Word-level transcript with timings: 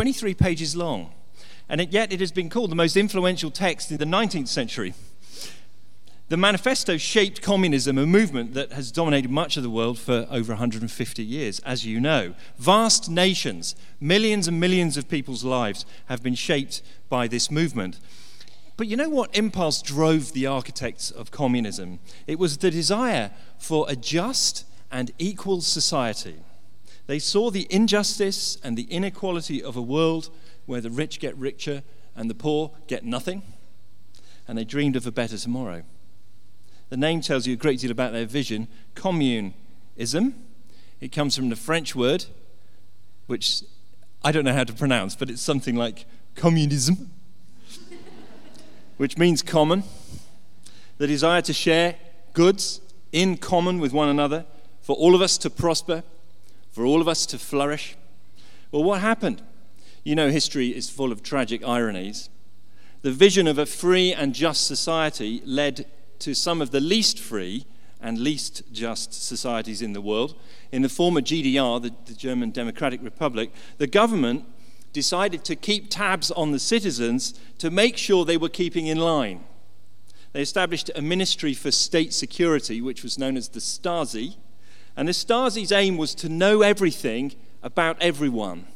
23 0.00 0.32
pages 0.32 0.74
long, 0.74 1.12
and 1.68 1.92
yet 1.92 2.10
it 2.10 2.20
has 2.20 2.32
been 2.32 2.48
called 2.48 2.70
the 2.70 2.74
most 2.74 2.96
influential 2.96 3.50
text 3.50 3.90
in 3.90 3.98
the 3.98 4.06
19th 4.06 4.48
century. 4.48 4.94
The 6.30 6.38
manifesto 6.38 6.96
shaped 6.96 7.42
communism, 7.42 7.98
a 7.98 8.06
movement 8.06 8.54
that 8.54 8.72
has 8.72 8.90
dominated 8.90 9.30
much 9.30 9.58
of 9.58 9.62
the 9.62 9.68
world 9.68 9.98
for 9.98 10.26
over 10.30 10.54
150 10.54 11.22
years, 11.22 11.58
as 11.66 11.84
you 11.84 12.00
know. 12.00 12.34
Vast 12.56 13.10
nations, 13.10 13.76
millions 14.00 14.48
and 14.48 14.58
millions 14.58 14.96
of 14.96 15.06
people's 15.06 15.44
lives 15.44 15.84
have 16.06 16.22
been 16.22 16.34
shaped 16.34 16.80
by 17.10 17.28
this 17.28 17.50
movement. 17.50 18.00
But 18.78 18.86
you 18.86 18.96
know 18.96 19.10
what 19.10 19.36
impulse 19.36 19.82
drove 19.82 20.32
the 20.32 20.46
architects 20.46 21.10
of 21.10 21.30
communism? 21.30 21.98
It 22.26 22.38
was 22.38 22.56
the 22.56 22.70
desire 22.70 23.32
for 23.58 23.84
a 23.86 23.96
just 23.96 24.64
and 24.90 25.12
equal 25.18 25.60
society. 25.60 26.36
They 27.10 27.18
saw 27.18 27.50
the 27.50 27.66
injustice 27.70 28.56
and 28.62 28.78
the 28.78 28.84
inequality 28.84 29.60
of 29.60 29.76
a 29.76 29.82
world 29.82 30.30
where 30.66 30.80
the 30.80 30.90
rich 30.90 31.18
get 31.18 31.36
richer 31.36 31.82
and 32.14 32.30
the 32.30 32.36
poor 32.36 32.70
get 32.86 33.04
nothing, 33.04 33.42
and 34.46 34.56
they 34.56 34.62
dreamed 34.62 34.94
of 34.94 35.04
a 35.08 35.10
better 35.10 35.36
tomorrow. 35.36 35.82
The 36.88 36.96
name 36.96 37.20
tells 37.20 37.48
you 37.48 37.54
a 37.54 37.56
great 37.56 37.80
deal 37.80 37.90
about 37.90 38.12
their 38.12 38.26
vision. 38.26 38.68
Communism. 38.94 40.36
It 41.00 41.10
comes 41.10 41.34
from 41.34 41.48
the 41.48 41.56
French 41.56 41.96
word, 41.96 42.26
which 43.26 43.64
I 44.22 44.30
don't 44.30 44.44
know 44.44 44.54
how 44.54 44.62
to 44.62 44.72
pronounce, 44.72 45.16
but 45.16 45.30
it's 45.30 45.42
something 45.42 45.74
like 45.74 46.06
communism, 46.36 47.10
which 48.98 49.18
means 49.18 49.42
common. 49.42 49.82
The 50.98 51.08
desire 51.08 51.42
to 51.42 51.52
share 51.52 51.96
goods 52.34 52.80
in 53.10 53.36
common 53.36 53.80
with 53.80 53.92
one 53.92 54.08
another, 54.08 54.46
for 54.80 54.94
all 54.94 55.16
of 55.16 55.20
us 55.20 55.38
to 55.38 55.50
prosper, 55.50 56.04
for 56.70 56.84
all 56.84 57.00
of 57.00 57.08
us 57.08 57.26
to 57.26 57.38
flourish. 57.38 57.96
Well, 58.72 58.84
what 58.84 59.00
happened? 59.00 59.42
You 60.04 60.14
know, 60.14 60.30
history 60.30 60.68
is 60.68 60.88
full 60.88 61.12
of 61.12 61.22
tragic 61.22 61.66
ironies. 61.66 62.30
The 63.02 63.12
vision 63.12 63.46
of 63.46 63.58
a 63.58 63.66
free 63.66 64.12
and 64.12 64.34
just 64.34 64.66
society 64.66 65.42
led 65.44 65.86
to 66.20 66.34
some 66.34 66.60
of 66.62 66.70
the 66.70 66.80
least 66.80 67.18
free 67.18 67.66
and 68.00 68.18
least 68.18 68.62
just 68.72 69.12
societies 69.12 69.82
in 69.82 69.92
the 69.92 70.00
world. 70.00 70.34
In 70.72 70.82
the 70.82 70.88
former 70.88 71.20
GDR, 71.20 71.82
the, 71.82 71.94
the, 72.06 72.14
German 72.14 72.50
Democratic 72.50 73.02
Republic, 73.02 73.50
the 73.78 73.86
government 73.86 74.44
decided 74.92 75.44
to 75.44 75.56
keep 75.56 75.90
tabs 75.90 76.30
on 76.30 76.52
the 76.52 76.58
citizens 76.58 77.38
to 77.58 77.70
make 77.70 77.96
sure 77.96 78.24
they 78.24 78.36
were 78.36 78.48
keeping 78.48 78.86
in 78.86 78.98
line. 78.98 79.44
They 80.32 80.42
established 80.42 80.90
a 80.94 81.02
ministry 81.02 81.54
for 81.54 81.70
state 81.70 82.12
security, 82.12 82.80
which 82.80 83.02
was 83.02 83.18
known 83.18 83.36
as 83.36 83.48
the 83.48 83.60
Stasi. 83.60 84.36
And 85.00 85.08
the 85.08 85.14
Stasi's 85.14 85.72
aim 85.72 85.96
was 85.96 86.14
to 86.16 86.28
know 86.28 86.60
everything 86.60 87.32
about 87.62 87.96
everyone. 88.02 88.66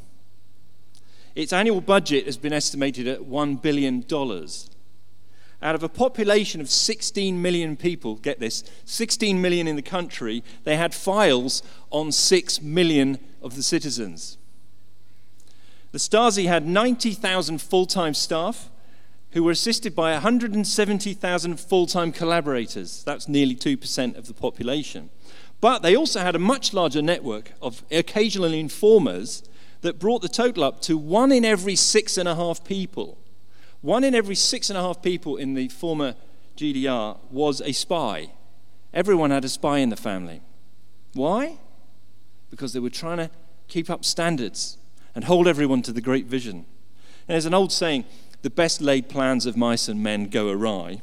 Its 1.34 1.52
annual 1.52 1.82
budget 1.82 2.24
has 2.24 2.38
been 2.38 2.54
estimated 2.54 3.06
at 3.06 3.20
$1 3.20 3.60
billion 3.60 4.02
out 5.60 5.74
of 5.74 5.82
a 5.82 5.88
population 5.90 6.62
of 6.62 6.70
16 6.70 7.42
million 7.42 7.76
people, 7.76 8.16
get 8.16 8.40
this, 8.40 8.64
16 8.86 9.38
million 9.42 9.68
in 9.68 9.76
the 9.76 9.82
country, 9.82 10.42
they 10.62 10.78
had 10.78 10.94
files 10.94 11.62
on 11.90 12.10
6 12.10 12.62
million 12.62 13.18
of 13.42 13.54
the 13.54 13.62
citizens. 13.62 14.38
The 15.92 15.98
Stasi 15.98 16.46
had 16.46 16.66
90,000 16.66 17.60
full 17.60 17.84
time 17.84 18.14
staff 18.14 18.70
who 19.32 19.42
were 19.42 19.50
assisted 19.50 19.94
by 19.94 20.12
170,000 20.12 21.60
full 21.60 21.86
time 21.86 22.12
collaborators. 22.12 23.04
That's 23.04 23.28
nearly 23.28 23.56
2% 23.56 24.16
of 24.16 24.26
the 24.26 24.32
population. 24.32 25.10
But 25.64 25.80
they 25.80 25.96
also 25.96 26.20
had 26.20 26.36
a 26.36 26.38
much 26.38 26.74
larger 26.74 27.00
network 27.00 27.52
of 27.62 27.84
occasional 27.90 28.52
informers 28.52 29.42
that 29.80 29.98
brought 29.98 30.20
the 30.20 30.28
total 30.28 30.62
up 30.62 30.82
to 30.82 30.98
one 30.98 31.32
in 31.32 31.42
every 31.42 31.74
six 31.74 32.18
and 32.18 32.28
a 32.28 32.34
half 32.34 32.62
people 32.64 33.16
one 33.80 34.04
in 34.04 34.14
every 34.14 34.34
six 34.34 34.68
and 34.68 34.76
a 34.78 34.82
half 34.82 35.00
people 35.00 35.38
in 35.38 35.54
the 35.54 35.68
former 35.68 36.16
GDR 36.58 37.16
was 37.30 37.62
a 37.62 37.72
spy. 37.72 38.32
Everyone 38.92 39.30
had 39.30 39.42
a 39.46 39.48
spy 39.48 39.78
in 39.78 39.88
the 39.88 39.96
family. 39.96 40.42
Why? 41.14 41.56
Because 42.50 42.74
they 42.74 42.80
were 42.80 42.90
trying 42.90 43.16
to 43.16 43.30
keep 43.66 43.88
up 43.88 44.04
standards 44.04 44.76
and 45.14 45.24
hold 45.24 45.48
everyone 45.48 45.80
to 45.80 45.92
the 45.94 46.02
great 46.02 46.26
vision. 46.26 46.66
And 47.26 47.34
there's 47.36 47.46
an 47.46 47.54
old 47.54 47.72
saying 47.72 48.04
the 48.42 48.50
best 48.50 48.82
laid 48.82 49.08
plans 49.08 49.46
of 49.46 49.56
mice 49.56 49.88
and 49.88 50.02
men 50.02 50.26
go 50.26 50.50
awry. 50.50 51.00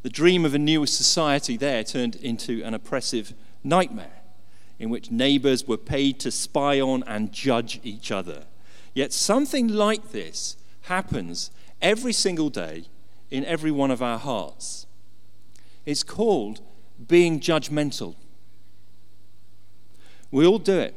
The 0.00 0.08
dream 0.08 0.46
of 0.46 0.54
a 0.54 0.58
newer 0.58 0.86
society 0.86 1.58
there 1.58 1.84
turned 1.84 2.16
into 2.16 2.62
an 2.62 2.72
oppressive 2.72 3.34
nightmare 3.64 4.22
in 4.78 4.90
which 4.90 5.10
neighbors 5.10 5.66
were 5.66 5.76
paid 5.76 6.20
to 6.20 6.30
spy 6.30 6.80
on 6.80 7.02
and 7.04 7.32
judge 7.32 7.80
each 7.82 8.10
other. 8.10 8.44
Yet 8.94 9.12
something 9.12 9.68
like 9.68 10.12
this 10.12 10.56
happens 10.82 11.50
every 11.82 12.12
single 12.12 12.50
day 12.50 12.84
in 13.30 13.44
every 13.44 13.70
one 13.70 13.90
of 13.90 14.02
our 14.02 14.18
hearts. 14.18 14.86
It's 15.84 16.02
called 16.02 16.60
being 17.06 17.40
judgmental. 17.40 18.14
We 20.30 20.46
all 20.46 20.58
do 20.58 20.78
it. 20.78 20.94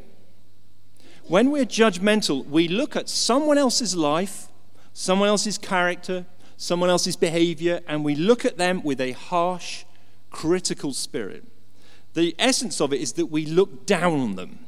When 1.28 1.52
we're 1.52 1.66
judgmental, 1.66 2.46
we 2.48 2.68
look 2.68 2.96
at 2.96 3.08
someone 3.08 3.58
else's 3.58 3.96
life, 3.96 4.48
someone 4.94 5.30
else's 5.30 5.58
character, 5.58 6.26
someone 6.58 6.90
else's 6.90 7.16
behavior, 7.16 7.82
and 7.88 8.04
we 8.04 8.16
look 8.16 8.44
at 8.44 8.58
them 8.58 8.84
with 8.84 9.00
a 9.00 9.14
harsh, 9.14 9.86
critical 10.30 10.94
spirit. 10.94 11.46
The 12.14 12.36
essence 12.38 12.82
of 12.82 12.94
it 12.94 13.02
is 13.02 13.14
that 13.14 13.28
we 13.28 13.46
look 13.46 13.86
down 13.86 14.20
on 14.20 14.36
them. 14.36 14.60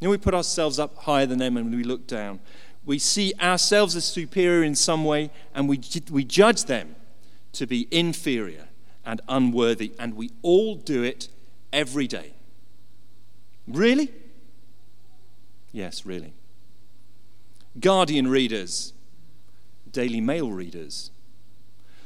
You 0.00 0.06
know, 0.06 0.10
we 0.10 0.18
put 0.18 0.34
ourselves 0.34 0.78
up 0.78 0.96
higher 0.98 1.26
than 1.26 1.38
them 1.38 1.56
and 1.56 1.74
we 1.74 1.84
look 1.84 2.06
down 2.06 2.40
we 2.84 2.98
see 2.98 3.32
ourselves 3.40 3.94
as 3.94 4.04
superior 4.04 4.62
in 4.62 4.74
some 4.74 5.04
way 5.04 5.30
and 5.54 5.68
we, 5.68 5.80
we 6.10 6.24
judge 6.24 6.64
them 6.64 6.96
to 7.52 7.66
be 7.66 7.86
inferior 7.90 8.68
and 9.04 9.20
unworthy, 9.28 9.92
and 9.98 10.14
we 10.14 10.30
all 10.42 10.76
do 10.76 11.02
it 11.02 11.28
every 11.72 12.06
day. 12.06 12.32
Really? 13.66 14.12
Yes, 15.72 16.04
really. 16.04 16.32
Guardian 17.78 18.28
readers, 18.28 18.92
Daily 19.90 20.20
Mail 20.20 20.50
readers, 20.50 21.10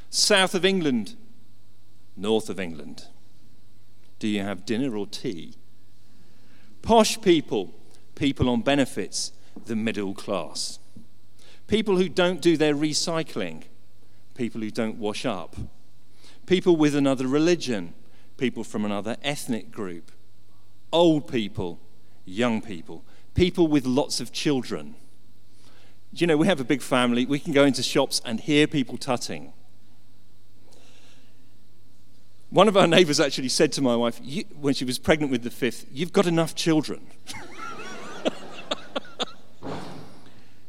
south 0.09 0.55
of 0.55 0.63
England, 0.63 1.15
north 2.15 2.49
of 2.49 2.59
England. 2.59 3.07
Do 4.25 4.31
you 4.31 4.41
have 4.41 4.65
dinner 4.65 4.97
or 4.97 5.05
tea? 5.05 5.53
Posh 6.81 7.21
people, 7.21 7.75
people 8.15 8.49
on 8.49 8.63
benefits, 8.63 9.31
the 9.67 9.75
middle 9.75 10.15
class. 10.15 10.79
People 11.67 11.97
who 11.97 12.09
don't 12.09 12.41
do 12.41 12.57
their 12.57 12.73
recycling, 12.73 13.65
people 14.33 14.61
who 14.61 14.71
don't 14.71 14.97
wash 14.97 15.27
up, 15.27 15.55
people 16.47 16.75
with 16.75 16.95
another 16.95 17.27
religion, 17.27 17.93
people 18.37 18.63
from 18.63 18.83
another 18.83 19.15
ethnic 19.21 19.69
group, 19.69 20.11
old 20.91 21.27
people, 21.27 21.79
young 22.25 22.63
people, 22.63 23.03
people 23.35 23.67
with 23.67 23.85
lots 23.85 24.19
of 24.19 24.31
children. 24.31 24.95
You 26.11 26.25
know, 26.25 26.35
we 26.35 26.47
have 26.47 26.59
a 26.59 26.63
big 26.63 26.81
family, 26.81 27.27
we 27.27 27.37
can 27.37 27.53
go 27.53 27.63
into 27.63 27.83
shops 27.83 28.23
and 28.25 28.39
hear 28.39 28.65
people 28.65 28.97
tutting. 28.97 29.53
One 32.49 32.67
of 32.67 32.77
our 32.77 32.87
neighbors 32.87 33.19
actually 33.19 33.49
said 33.49 33.71
to 33.73 33.81
my 33.81 33.95
wife, 33.95 34.21
when 34.59 34.73
she 34.73 34.85
was 34.85 34.97
pregnant 34.99 35.31
with 35.31 35.43
the 35.43 35.49
fifth, 35.49 35.85
You've 35.91 36.13
got 36.13 36.25
enough 36.25 36.55
children. 36.55 37.05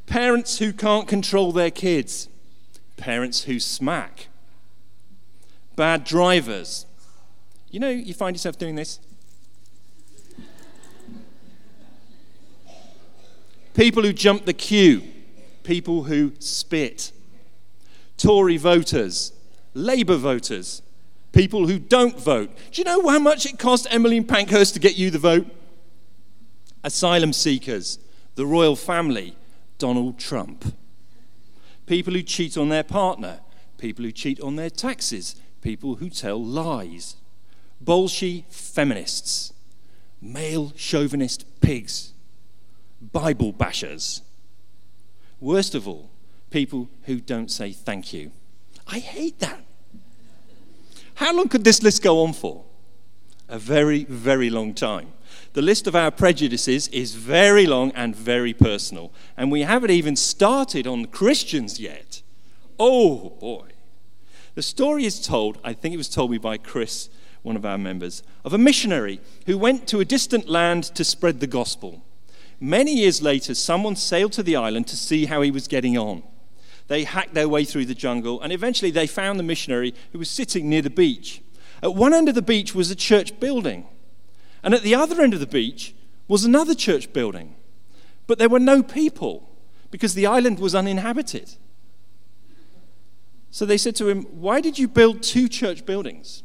Parents 0.07 0.59
who 0.59 0.73
can't 0.73 1.07
control 1.07 1.53
their 1.53 1.71
kids. 1.71 2.29
Parents 2.97 3.45
who 3.45 3.61
smack. 3.61 4.29
Bad 5.77 6.05
drivers. 6.05 6.87
You 7.71 7.81
know, 7.81 7.91
you 7.91 8.15
find 8.15 8.35
yourself 8.35 8.57
doing 8.59 8.77
this. 8.77 8.99
People 13.75 14.03
who 14.03 14.15
jump 14.15 14.47
the 14.47 14.55
queue. 14.55 15.03
People 15.63 16.05
who 16.05 16.33
spit. 16.39 17.13
Tory 18.17 18.57
voters. 18.57 19.33
Labour 19.75 20.17
voters. 20.17 20.81
People 21.33 21.67
who 21.67 21.79
don't 21.79 22.19
vote. 22.19 22.57
Do 22.73 22.81
you 22.81 22.85
know 22.85 23.09
how 23.09 23.19
much 23.19 23.47
it 23.47 23.59
cost 23.59 23.87
Emmeline 23.91 24.25
Pankhurst 24.25 24.75
to 24.75 24.81
get 24.81 24.97
you 24.97 25.11
the 25.11 25.19
vote? 25.19 25.47
Asylum 26.83 27.33
seekers. 27.33 27.99
The 28.37 28.47
royal 28.47 28.77
family 28.77 29.37
Donald 29.79 30.19
Trump. 30.19 30.75
People 31.87 32.15
who 32.15 32.23
cheat 32.23 32.57
on 32.57 32.69
their 32.69 32.83
partner, 32.83 33.41
people 33.79 34.05
who 34.05 34.13
cheat 34.13 34.41
on 34.41 34.57
their 34.57 34.71
taxes, 34.71 35.37
people 35.61 35.97
who 35.97 36.09
tell 36.09 36.43
lies. 36.43 37.17
Bolshe 37.85 38.45
feminists, 38.51 39.53
male 40.21 40.73
chauvinist 40.77 41.45
pigs, 41.61 42.15
Bible 43.01 43.53
bashers. 43.53 44.23
Worst 45.41 45.75
of 45.75 45.87
all, 45.87 46.11
people 46.51 46.89
who 47.03 47.21
don't 47.21 47.51
say 47.51 47.73
thank 47.73 48.13
you. 48.13 48.33
I 48.87 48.99
hate 48.99 49.39
that. 49.41 49.66
How 51.17 51.35
long 51.35 51.49
could 51.49 51.65
this 51.65 51.83
list 51.83 52.03
go 52.03 52.23
on 52.23 52.33
for? 52.35 52.65
A 53.49 53.59
very, 53.59 54.05
very 54.05 54.51
long 54.51 54.75
time. 54.75 55.13
The 55.55 55.63
list 55.63 55.87
of 55.87 55.97
our 55.97 56.11
prejudices 56.11 56.89
is 56.89 57.15
very 57.15 57.67
long 57.67 57.91
and 57.93 58.15
very 58.15 58.53
personal, 58.53 59.13
and 59.37 59.51
we 59.51 59.63
haven't 59.63 59.91
even 59.91 60.15
started 60.15 60.87
on 60.87 61.07
Christians 61.07 61.81
yet. 61.81 62.23
Oh 62.79 63.31
boy. 63.41 63.69
The 64.55 64.63
story 64.63 65.07
is 65.07 65.21
told, 65.21 65.59
I 65.65 65.73
think 65.73 65.95
it 65.95 65.99
was 65.99 66.11
told 66.11 66.31
me 66.31 66.39
by 66.39 66.59
Chris, 66.59 67.09
one 67.43 67.57
of 67.57 67.65
our 67.65 67.79
members, 67.79 68.23
of 68.45 68.53
a 68.53 68.59
missionary 68.59 69.21
who 69.47 69.57
went 69.57 69.87
to 69.89 70.01
a 70.01 70.05
distant 70.05 70.49
land 70.51 70.85
to 70.97 71.05
spread 71.05 71.41
the 71.41 71.47
gospel. 71.47 72.05
Many 72.61 72.95
years 72.95 73.23
later, 73.23 73.55
someone 73.55 73.97
sailed 73.97 74.33
to 74.33 74.43
the 74.43 74.57
island 74.57 74.87
to 74.89 74.97
see 74.97 75.27
how 75.27 75.41
he 75.41 75.51
was 75.51 75.67
getting 75.67 75.97
on. 75.97 76.25
They 76.89 77.05
hacked 77.05 77.35
their 77.35 77.49
way 77.49 77.65
through 77.65 77.87
the 77.87 77.95
jungle, 77.95 78.41
and 78.41 78.53
eventually 78.53 78.91
they 78.91 79.07
found 79.07 79.39
the 79.39 79.45
missionary 79.45 79.95
who 80.13 80.19
was 80.19 80.31
sitting 80.31 80.69
near 80.69 80.83
the 80.83 80.91
beach. 80.91 81.43
At 81.83 81.95
one 81.95 82.15
end 82.15 82.29
of 82.29 82.35
the 82.35 82.43
beach 82.43 82.75
was 82.75 82.91
a 82.91 82.97
church 82.97 83.39
building, 83.41 83.87
and 84.63 84.75
at 84.75 84.83
the 84.83 84.95
other 84.95 85.21
end 85.21 85.35
of 85.35 85.41
the 85.41 85.47
beach 85.47 85.95
was 86.29 86.45
another 86.45 86.75
church 86.75 87.13
building. 87.13 87.55
But 88.27 88.39
there 88.39 88.49
were 88.49 88.61
no 88.61 88.83
people 88.83 89.49
because 89.91 90.15
the 90.15 90.27
island 90.27 90.59
was 90.59 90.75
uninhabited. 90.75 91.55
So 93.51 93.65
they 93.65 93.79
said 93.79 93.97
to 93.97 94.09
him, 94.09 94.23
Why 94.25 94.61
did 94.61 94.79
you 94.79 94.89
build 94.89 95.23
two 95.23 95.49
church 95.49 95.87
buildings? 95.87 96.43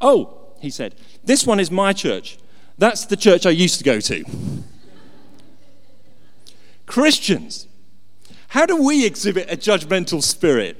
Oh, 0.00 0.54
he 0.60 0.70
said, 0.70 0.94
This 1.24 1.46
one 1.46 1.60
is 1.60 1.70
my 1.70 1.92
church. 1.92 2.38
That's 2.78 3.04
the 3.04 3.16
church 3.16 3.44
I 3.44 3.50
used 3.50 3.78
to 3.78 3.84
go 3.84 4.00
to. 4.00 4.24
Christians, 6.86 7.67
how 8.48 8.64
do 8.64 8.82
we 8.82 9.04
exhibit 9.04 9.50
a 9.50 9.56
judgmental 9.56 10.22
spirit? 10.22 10.76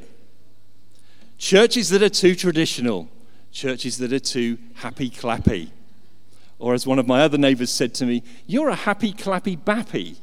Churches 1.37 1.91
that 1.91 2.03
are 2.03 2.09
too 2.09 2.35
traditional, 2.35 3.09
churches 3.53 3.99
that 3.99 4.13
are 4.13 4.19
too 4.19 4.59
happy 4.77 5.11
clappy. 5.11 5.69
Or, 6.59 6.75
as 6.75 6.87
one 6.87 6.99
of 6.99 7.07
my 7.07 7.23
other 7.23 7.39
neighbors 7.39 7.71
said 7.71 7.95
to 7.95 8.07
me, 8.07 8.23
you're 8.47 8.71
a 8.71 8.75
happy 8.75 9.13
clappy 9.13 9.57
bappy. 9.57 10.17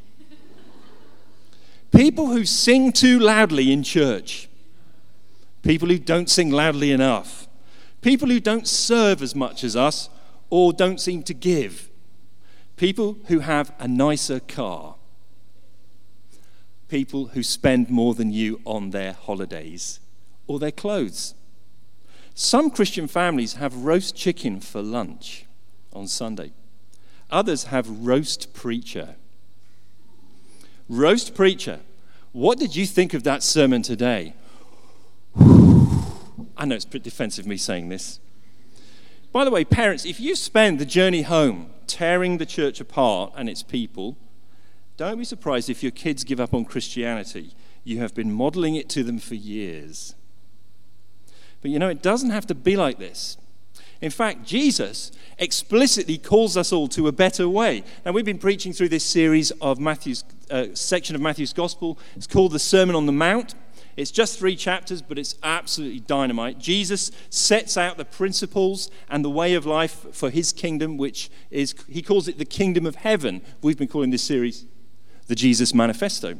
People 1.96 2.28
who 2.28 2.46
sing 2.46 2.92
too 2.92 3.20
loudly 3.20 3.72
in 3.72 3.84
church, 3.84 4.50
people 5.62 5.88
who 5.88 6.00
don't 6.00 6.30
sing 6.30 6.52
loudly 6.52 6.92
enough, 6.92 7.48
people 8.02 8.28
who 8.28 8.40
don't 8.40 8.68
serve 8.68 9.22
as 9.22 9.36
much 9.36 9.64
as 9.64 9.76
us 9.76 10.10
or 10.50 10.74
don't 10.74 11.00
seem 11.00 11.22
to 11.24 11.34
give, 11.34 11.90
people 12.76 13.18
who 13.28 13.40
have 13.40 13.72
a 13.80 13.88
nicer 13.88 14.40
car 14.40 14.95
people 16.88 17.28
who 17.28 17.44
spend 17.44 17.90
more 17.90 18.14
than 18.14 18.32
you 18.32 18.62
on 18.66 18.92
their 18.92 19.14
holidays 19.14 20.00
or 20.48 20.60
their 20.60 20.72
clothes. 20.72 21.34
Some 22.34 22.70
Christian 22.70 23.08
families 23.08 23.54
have 23.54 23.76
roast 23.76 24.16
chicken 24.16 24.60
for 24.60 24.82
lunch 24.82 25.46
on 25.94 26.08
Sunday. 26.08 26.52
Others 27.32 27.66
have 27.66 28.06
roast 28.06 28.54
preacher. 28.54 29.16
Roast 30.88 31.34
preacher. 31.34 31.80
What 32.32 32.60
did 32.60 32.76
you 32.76 32.86
think 32.86 33.14
of 33.14 33.24
that 33.24 33.42
sermon 33.42 33.82
today? 33.82 34.34
I 35.38 36.66
know 36.66 36.76
it's 36.76 36.86
pretty 36.86 37.04
defensive 37.04 37.48
me 37.48 37.58
saying 37.58 37.90
this. 37.90 38.20
By 39.32 39.44
the 39.44 39.52
way, 39.52 39.66
parents, 39.66 40.06
if 40.06 40.20
you 40.20 40.36
spend 40.36 40.80
the 40.80 40.86
journey 40.86 41.24
home 41.24 41.70
tearing 41.88 42.38
the 42.38 42.46
church 42.46 42.80
apart 42.80 43.34
and 43.36 43.50
its 43.50 43.64
people, 43.64 44.18
don't 44.98 45.18
be 45.18 45.26
surprised 45.26 45.70
if 45.70 45.84
your 45.84 45.92
kids 45.92 46.24
give 46.24 46.40
up 46.40 46.54
on 46.54 46.66
Christianity. 46.66 47.54
You 47.84 48.00
have 48.00 48.14
been 48.16 48.32
modeling 48.32 48.76
it 48.76 48.90
to 48.90 49.04
them 49.04 49.20
for 49.20 49.36
years. 49.36 50.16
But 51.62 51.72
you 51.72 51.80
know, 51.80 51.90
it 51.90 52.02
doesn't 52.02 52.30
have 52.30 52.48
to 52.48 52.56
be 52.56 52.78
like 52.78 52.98
this. 52.98 53.38
In 54.02 54.12
fact, 54.12 54.46
Jesus 54.46 55.12
explicitly 55.38 56.18
calls 56.18 56.58
us 56.58 56.72
all 56.72 56.88
to 56.90 57.08
a 57.08 57.12
better 57.12 57.48
way. 57.50 57.84
Now, 58.06 58.12
we've 58.12 58.26
been 58.26 58.38
preaching 58.38 58.74
through 58.74 58.90
this 58.90 59.04
series 59.04 59.52
of 59.62 59.80
Matthew's 59.80 60.24
uh, 60.52 60.68
section 60.74 61.16
of 61.16 61.22
Matthew's 61.22 61.54
Gospel. 61.54 61.98
It's 62.16 62.28
called 62.28 62.52
the 62.52 62.60
Sermon 62.60 62.96
on 62.96 63.06
the 63.06 63.12
Mount. 63.12 63.56
It's 63.98 64.12
just 64.12 64.38
three 64.38 64.58
chapters, 64.58 65.02
but 65.02 65.18
it's 65.18 65.36
absolutely 65.42 66.02
dynamite. 66.02 66.60
Jesus 66.60 67.12
sets 67.30 67.78
out 67.78 67.98
the 67.98 68.06
principles 68.06 68.92
and 69.10 69.24
the 69.24 69.30
way 69.30 69.54
of 69.54 69.66
life 69.66 70.14
for 70.14 70.30
his 70.30 70.52
kingdom, 70.52 70.98
which 70.98 71.30
is, 71.50 71.74
he 71.90 72.02
calls 72.02 72.28
it 72.28 72.38
the 72.38 72.46
kingdom 72.46 72.86
of 72.86 72.96
heaven. 72.96 73.42
We've 73.62 73.78
been 73.78 73.88
calling 73.88 74.10
this 74.10 74.24
series 74.24 74.66
the 75.28 75.36
Jesus 75.36 75.74
Manifesto. 75.74 76.40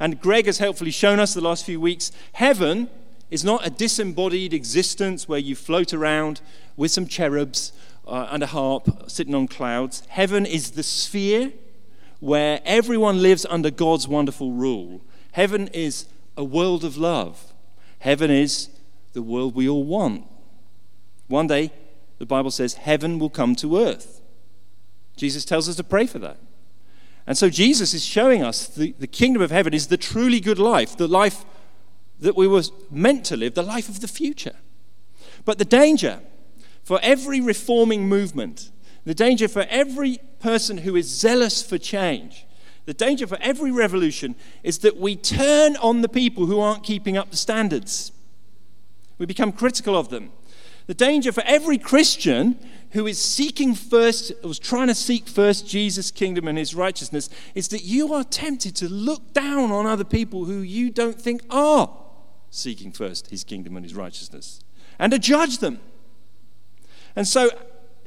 And 0.00 0.20
Greg 0.20 0.46
has 0.46 0.58
helpfully 0.58 0.90
shown 0.90 1.20
us 1.20 1.34
the 1.34 1.40
last 1.40 1.64
few 1.64 1.80
weeks 1.80 2.12
heaven 2.32 2.88
is 3.30 3.44
not 3.44 3.66
a 3.66 3.70
disembodied 3.70 4.52
existence 4.52 5.28
where 5.28 5.38
you 5.38 5.56
float 5.56 5.94
around 5.94 6.40
with 6.76 6.90
some 6.90 7.06
cherubs 7.06 7.72
uh, 8.06 8.28
and 8.30 8.42
a 8.42 8.46
harp 8.46 9.10
sitting 9.10 9.34
on 9.34 9.48
clouds. 9.48 10.02
Heaven 10.08 10.44
is 10.44 10.72
the 10.72 10.82
sphere 10.82 11.52
where 12.20 12.60
everyone 12.64 13.22
lives 13.22 13.46
under 13.48 13.70
God's 13.70 14.06
wonderful 14.06 14.52
rule. 14.52 15.00
Heaven 15.32 15.68
is 15.68 16.06
a 16.36 16.44
world 16.44 16.84
of 16.84 16.96
love. 16.96 17.52
Heaven 18.00 18.30
is 18.30 18.68
the 19.12 19.22
world 19.22 19.54
we 19.54 19.68
all 19.68 19.84
want. 19.84 20.26
One 21.28 21.46
day, 21.46 21.72
the 22.18 22.26
Bible 22.26 22.50
says, 22.50 22.74
heaven 22.74 23.18
will 23.18 23.30
come 23.30 23.54
to 23.56 23.78
earth. 23.78 24.20
Jesus 25.16 25.44
tells 25.44 25.68
us 25.68 25.76
to 25.76 25.84
pray 25.84 26.06
for 26.06 26.18
that. 26.18 26.38
And 27.26 27.38
so 27.38 27.48
Jesus 27.48 27.94
is 27.94 28.04
showing 28.04 28.42
us 28.42 28.66
the, 28.66 28.94
the 28.98 29.06
kingdom 29.06 29.42
of 29.42 29.50
heaven 29.50 29.74
is 29.74 29.86
the 29.86 29.96
truly 29.96 30.40
good 30.40 30.58
life, 30.58 30.96
the 30.96 31.08
life 31.08 31.44
that 32.20 32.36
we 32.36 32.46
were 32.46 32.62
meant 32.90 33.24
to 33.26 33.36
live, 33.36 33.54
the 33.54 33.62
life 33.62 33.88
of 33.88 34.00
the 34.00 34.08
future. 34.08 34.56
But 35.44 35.58
the 35.58 35.64
danger 35.64 36.20
for 36.82 36.98
every 37.02 37.40
reforming 37.40 38.08
movement, 38.08 38.70
the 39.04 39.14
danger 39.14 39.48
for 39.48 39.66
every 39.68 40.18
person 40.40 40.78
who 40.78 40.96
is 40.96 41.08
zealous 41.08 41.62
for 41.62 41.78
change, 41.78 42.46
the 42.84 42.94
danger 42.94 43.26
for 43.26 43.38
every 43.40 43.70
revolution 43.70 44.34
is 44.64 44.78
that 44.78 44.96
we 44.96 45.14
turn 45.14 45.76
on 45.76 46.02
the 46.02 46.08
people 46.08 46.46
who 46.46 46.58
aren't 46.58 46.82
keeping 46.82 47.16
up 47.16 47.30
the 47.30 47.36
standards. 47.36 48.10
We 49.18 49.26
become 49.26 49.52
critical 49.52 49.96
of 49.96 50.08
them. 50.08 50.32
The 50.92 51.06
danger 51.06 51.32
for 51.32 51.42
every 51.46 51.78
Christian 51.78 52.58
who 52.90 53.06
is 53.06 53.18
seeking 53.18 53.74
first, 53.74 54.30
was 54.44 54.58
trying 54.58 54.88
to 54.88 54.94
seek 54.94 55.26
first 55.26 55.66
Jesus' 55.66 56.10
kingdom 56.10 56.46
and 56.46 56.58
his 56.58 56.74
righteousness, 56.74 57.30
is 57.54 57.68
that 57.68 57.82
you 57.82 58.12
are 58.12 58.24
tempted 58.24 58.76
to 58.76 58.90
look 58.90 59.32
down 59.32 59.72
on 59.72 59.86
other 59.86 60.04
people 60.04 60.44
who 60.44 60.58
you 60.58 60.90
don't 60.90 61.18
think 61.18 61.40
are 61.48 61.90
seeking 62.50 62.92
first 62.92 63.30
his 63.30 63.42
kingdom 63.42 63.74
and 63.74 63.86
his 63.86 63.94
righteousness 63.94 64.60
and 64.98 65.12
to 65.12 65.18
judge 65.18 65.60
them. 65.60 65.80
And 67.16 67.26
so 67.26 67.48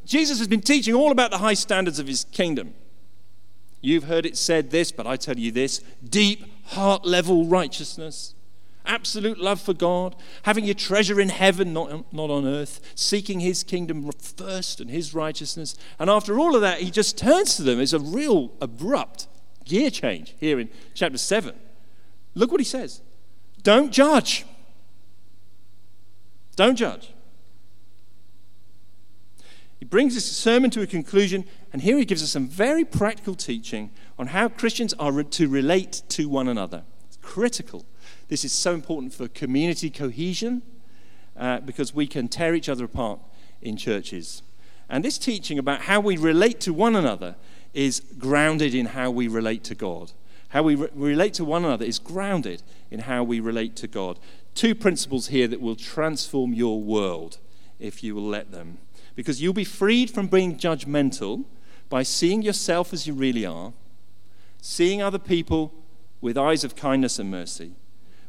Jesus 0.06 0.38
has 0.38 0.48
been 0.48 0.62
teaching 0.62 0.94
all 0.94 1.12
about 1.12 1.32
the 1.32 1.40
high 1.40 1.56
standards 1.56 1.98
of 1.98 2.06
his 2.06 2.26
kingdom. 2.26 2.76
You've 3.82 4.04
heard 4.04 4.28
it 4.28 4.38
said 4.38 4.70
this, 4.70 4.92
but 4.92 5.08
I 5.08 5.16
tell 5.16 5.40
you 5.40 5.52
this 5.52 5.80
deep, 6.08 6.46
heart 6.66 7.04
level 7.04 7.46
righteousness 7.46 8.36
absolute 8.86 9.40
love 9.40 9.62
for 9.62 9.74
God, 9.74 10.16
having 10.44 10.66
your 10.66 10.74
treasure 10.74 11.20
in 11.20 11.30
heaven, 11.30 11.74
not, 11.74 12.14
not 12.14 12.30
on 12.30 12.46
earth, 12.46 12.80
seeking 12.96 13.40
his 13.40 13.64
kingdom 13.64 14.12
first 14.12 14.80
and 14.80 14.90
his 14.90 15.14
righteousness. 15.14 15.76
And 16.00 16.10
after 16.10 16.40
all 16.40 16.56
of 16.56 16.62
that, 16.62 16.82
he 16.82 16.92
just 16.92 17.18
turns 17.18 17.56
to 17.58 17.64
them. 17.64 17.80
It's 17.80 17.94
a 17.94 18.00
real 18.00 18.52
abrupt 18.62 19.28
gear 19.66 19.90
change 19.90 20.36
here 20.40 20.60
in 20.60 20.70
chapter 20.94 21.18
7. 21.18 21.56
Look 22.36 22.52
what 22.52 22.62
he 22.62 22.66
says 22.66 23.02
Don't 23.64 23.92
judge. 23.92 24.46
Don't 26.56 26.76
judge. 26.76 27.12
He 29.80 29.86
brings 29.86 30.16
this 30.16 30.32
sermon 30.32 30.70
to 30.72 30.82
a 30.82 30.88
conclusion, 30.88 31.46
and 31.74 31.82
here 31.82 31.98
he 31.98 32.06
gives 32.06 32.24
us 32.24 32.32
some 32.32 32.48
very 32.48 32.86
practical 32.86 33.36
teaching 33.36 33.92
on 34.18 34.28
how 34.28 34.48
Christians 34.48 34.94
are 34.94 35.22
to 35.24 35.50
relate 35.50 36.02
to 36.10 36.30
one 36.30 36.48
another. 36.48 36.84
It's 37.08 37.18
critical 37.22 37.86
this 38.28 38.44
is 38.44 38.52
so 38.52 38.74
important 38.74 39.14
for 39.14 39.28
community 39.28 39.90
cohesion 39.90 40.62
uh, 41.38 41.60
because 41.60 41.94
we 41.94 42.08
can 42.08 42.28
tear 42.28 42.56
each 42.56 42.70
other 42.70 42.86
apart 42.86 43.20
in 43.62 43.78
churches. 43.78 44.42
And 44.90 45.04
this 45.04 45.18
teaching 45.18 45.60
about 45.60 45.82
how 45.82 46.00
we 46.00 46.18
relate 46.18 46.60
to 46.62 46.74
one 46.74 46.96
another 46.96 47.36
is 47.74 48.02
grounded 48.18 48.74
in 48.74 48.88
how 48.88 49.12
we 49.12 49.28
relate 49.28 49.64
to 49.66 49.76
God. 49.76 50.12
How 50.50 50.64
we 50.64 50.76
re- 50.76 50.90
relate 50.94 51.34
to 51.36 51.46
one 51.46 51.66
another 51.66 51.86
is 51.86 52.00
grounded 52.00 52.64
in 52.90 53.02
how 53.02 53.24
we 53.24 53.40
relate 53.40 53.76
to 53.78 53.88
God. 53.88 54.20
Two 54.54 54.74
principles 54.74 55.28
here 55.28 55.48
that 55.48 55.60
will 55.60 55.76
transform 55.76 56.54
your 56.54 56.82
world 56.82 57.40
if 57.80 58.04
you 58.04 58.16
will 58.16 58.28
let 58.28 58.52
them. 58.52 58.78
Because 59.16 59.42
you'll 59.42 59.54
be 59.54 59.66
freed 59.66 60.10
from 60.10 60.28
being 60.28 60.58
judgmental 60.58 61.46
by 61.90 62.04
seeing 62.04 62.42
yourself 62.42 62.94
as 62.94 63.06
you 63.06 63.14
really 63.14 63.46
are, 63.46 63.74
seeing 64.62 65.02
other 65.02 65.20
people 65.20 65.74
with 66.22 66.38
eyes 66.38 66.64
of 66.64 66.76
kindness 66.76 67.20
and 67.20 67.30
mercy, 67.30 67.74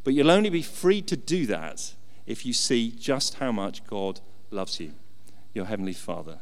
but 0.07 0.15
you'll 0.15 0.31
only 0.31 0.51
be 0.51 0.63
free 0.63 1.03
to 1.03 1.17
do 1.17 1.47
that 1.47 1.93
if 2.27 2.47
you 2.47 2.53
see 2.53 2.93
just 2.93 3.35
how 3.39 3.51
much 3.51 3.85
God 3.89 4.21
loves 4.53 4.79
you, 4.79 4.93
your 5.53 5.65
Heavenly 5.65 5.95
Father. 5.95 6.39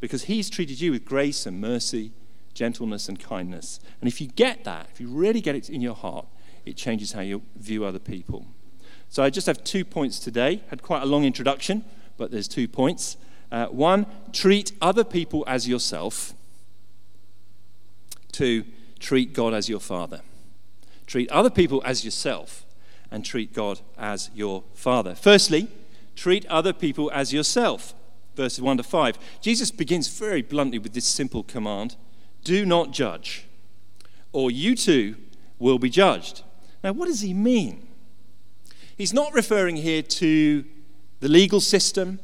Because 0.00 0.24
He's 0.24 0.50
treated 0.50 0.82
you 0.82 0.92
with 0.92 1.06
grace 1.06 1.46
and 1.46 1.62
mercy, 1.62 2.12
gentleness 2.52 3.08
and 3.08 3.18
kindness. 3.18 3.80
And 4.02 4.06
if 4.06 4.20
you 4.20 4.26
get 4.26 4.64
that, 4.64 4.88
if 4.92 5.00
you 5.00 5.08
really 5.08 5.40
get 5.40 5.54
it 5.54 5.70
in 5.70 5.80
your 5.80 5.94
heart, 5.94 6.26
it 6.66 6.76
changes 6.76 7.12
how 7.12 7.22
you 7.22 7.40
view 7.56 7.86
other 7.86 7.98
people. 7.98 8.48
So 9.08 9.22
I 9.22 9.30
just 9.30 9.46
have 9.46 9.64
two 9.64 9.86
points 9.86 10.18
today. 10.18 10.60
Had 10.68 10.82
quite 10.82 11.02
a 11.02 11.06
long 11.06 11.24
introduction, 11.24 11.86
but 12.18 12.32
there's 12.32 12.48
two 12.48 12.68
points. 12.68 13.16
Uh, 13.50 13.64
one, 13.68 14.04
treat 14.30 14.72
other 14.82 15.04
people 15.04 15.42
as 15.46 15.66
yourself. 15.66 16.34
Two, 18.30 18.66
treat 18.98 19.32
God 19.32 19.54
as 19.54 19.70
your 19.70 19.80
father. 19.80 20.20
Treat 21.06 21.30
other 21.30 21.48
people 21.48 21.80
as 21.86 22.04
yourself 22.04 22.63
and 23.14 23.24
treat 23.24 23.52
God 23.52 23.78
as 23.96 24.28
your 24.34 24.64
father. 24.74 25.14
Firstly, 25.14 25.68
treat 26.16 26.44
other 26.46 26.72
people 26.72 27.12
as 27.14 27.32
yourself. 27.32 27.94
Verses 28.34 28.60
1 28.60 28.78
to 28.78 28.82
5. 28.82 29.16
Jesus 29.40 29.70
begins 29.70 30.08
very 30.08 30.42
bluntly 30.42 30.80
with 30.80 30.94
this 30.94 31.04
simple 31.06 31.44
command 31.44 31.94
do 32.42 32.66
not 32.66 32.90
judge, 32.90 33.46
or 34.32 34.50
you 34.50 34.74
too 34.74 35.14
will 35.60 35.78
be 35.78 35.88
judged. 35.88 36.42
Now, 36.82 36.92
what 36.92 37.06
does 37.06 37.20
he 37.20 37.32
mean? 37.32 37.86
He's 38.98 39.14
not 39.14 39.32
referring 39.32 39.76
here 39.76 40.02
to 40.02 40.64
the 41.20 41.28
legal 41.28 41.60
system, 41.60 42.18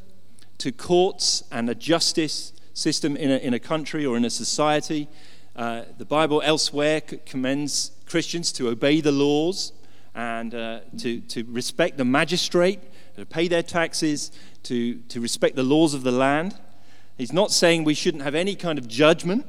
to 0.59 0.73
courts 0.73 1.45
and 1.53 1.71
a 1.71 1.75
justice 1.75 2.53
system 2.75 3.17
in 3.17 3.31
a, 3.31 3.37
in 3.37 3.55
a 3.55 3.61
country 3.61 4.05
or 4.05 4.17
in 4.17 4.25
a 4.25 4.31
society. 4.31 5.09
Uh, 5.55 5.85
the 5.97 6.05
Bible 6.05 6.43
elsewhere 6.45 7.01
commends 7.01 7.93
Christians 8.07 8.51
to 8.53 8.69
obey 8.69 9.01
the 9.01 9.13
laws 9.13 9.73
and 10.15 10.55
uh, 10.55 10.81
to, 10.99 11.21
to 11.21 11.45
respect 11.49 11.97
the 11.97 12.05
magistrate, 12.05 12.81
to 13.17 13.25
pay 13.25 13.49
their 13.49 13.63
taxes, 13.63 14.33
to, 14.65 14.97
to 15.09 15.21
respect 15.21 15.57
the 15.57 15.63
laws 15.63 15.95
of 15.95 16.03
the 16.03 16.13
land. 16.13 16.59
He's 17.17 17.33
not 17.33 17.51
saying 17.51 17.85
we 17.85 17.95
shouldn't 17.95 18.23
have 18.23 18.35
any 18.35 18.55
kind 18.55 18.79
of 18.79 18.89
judgment. 18.89 19.47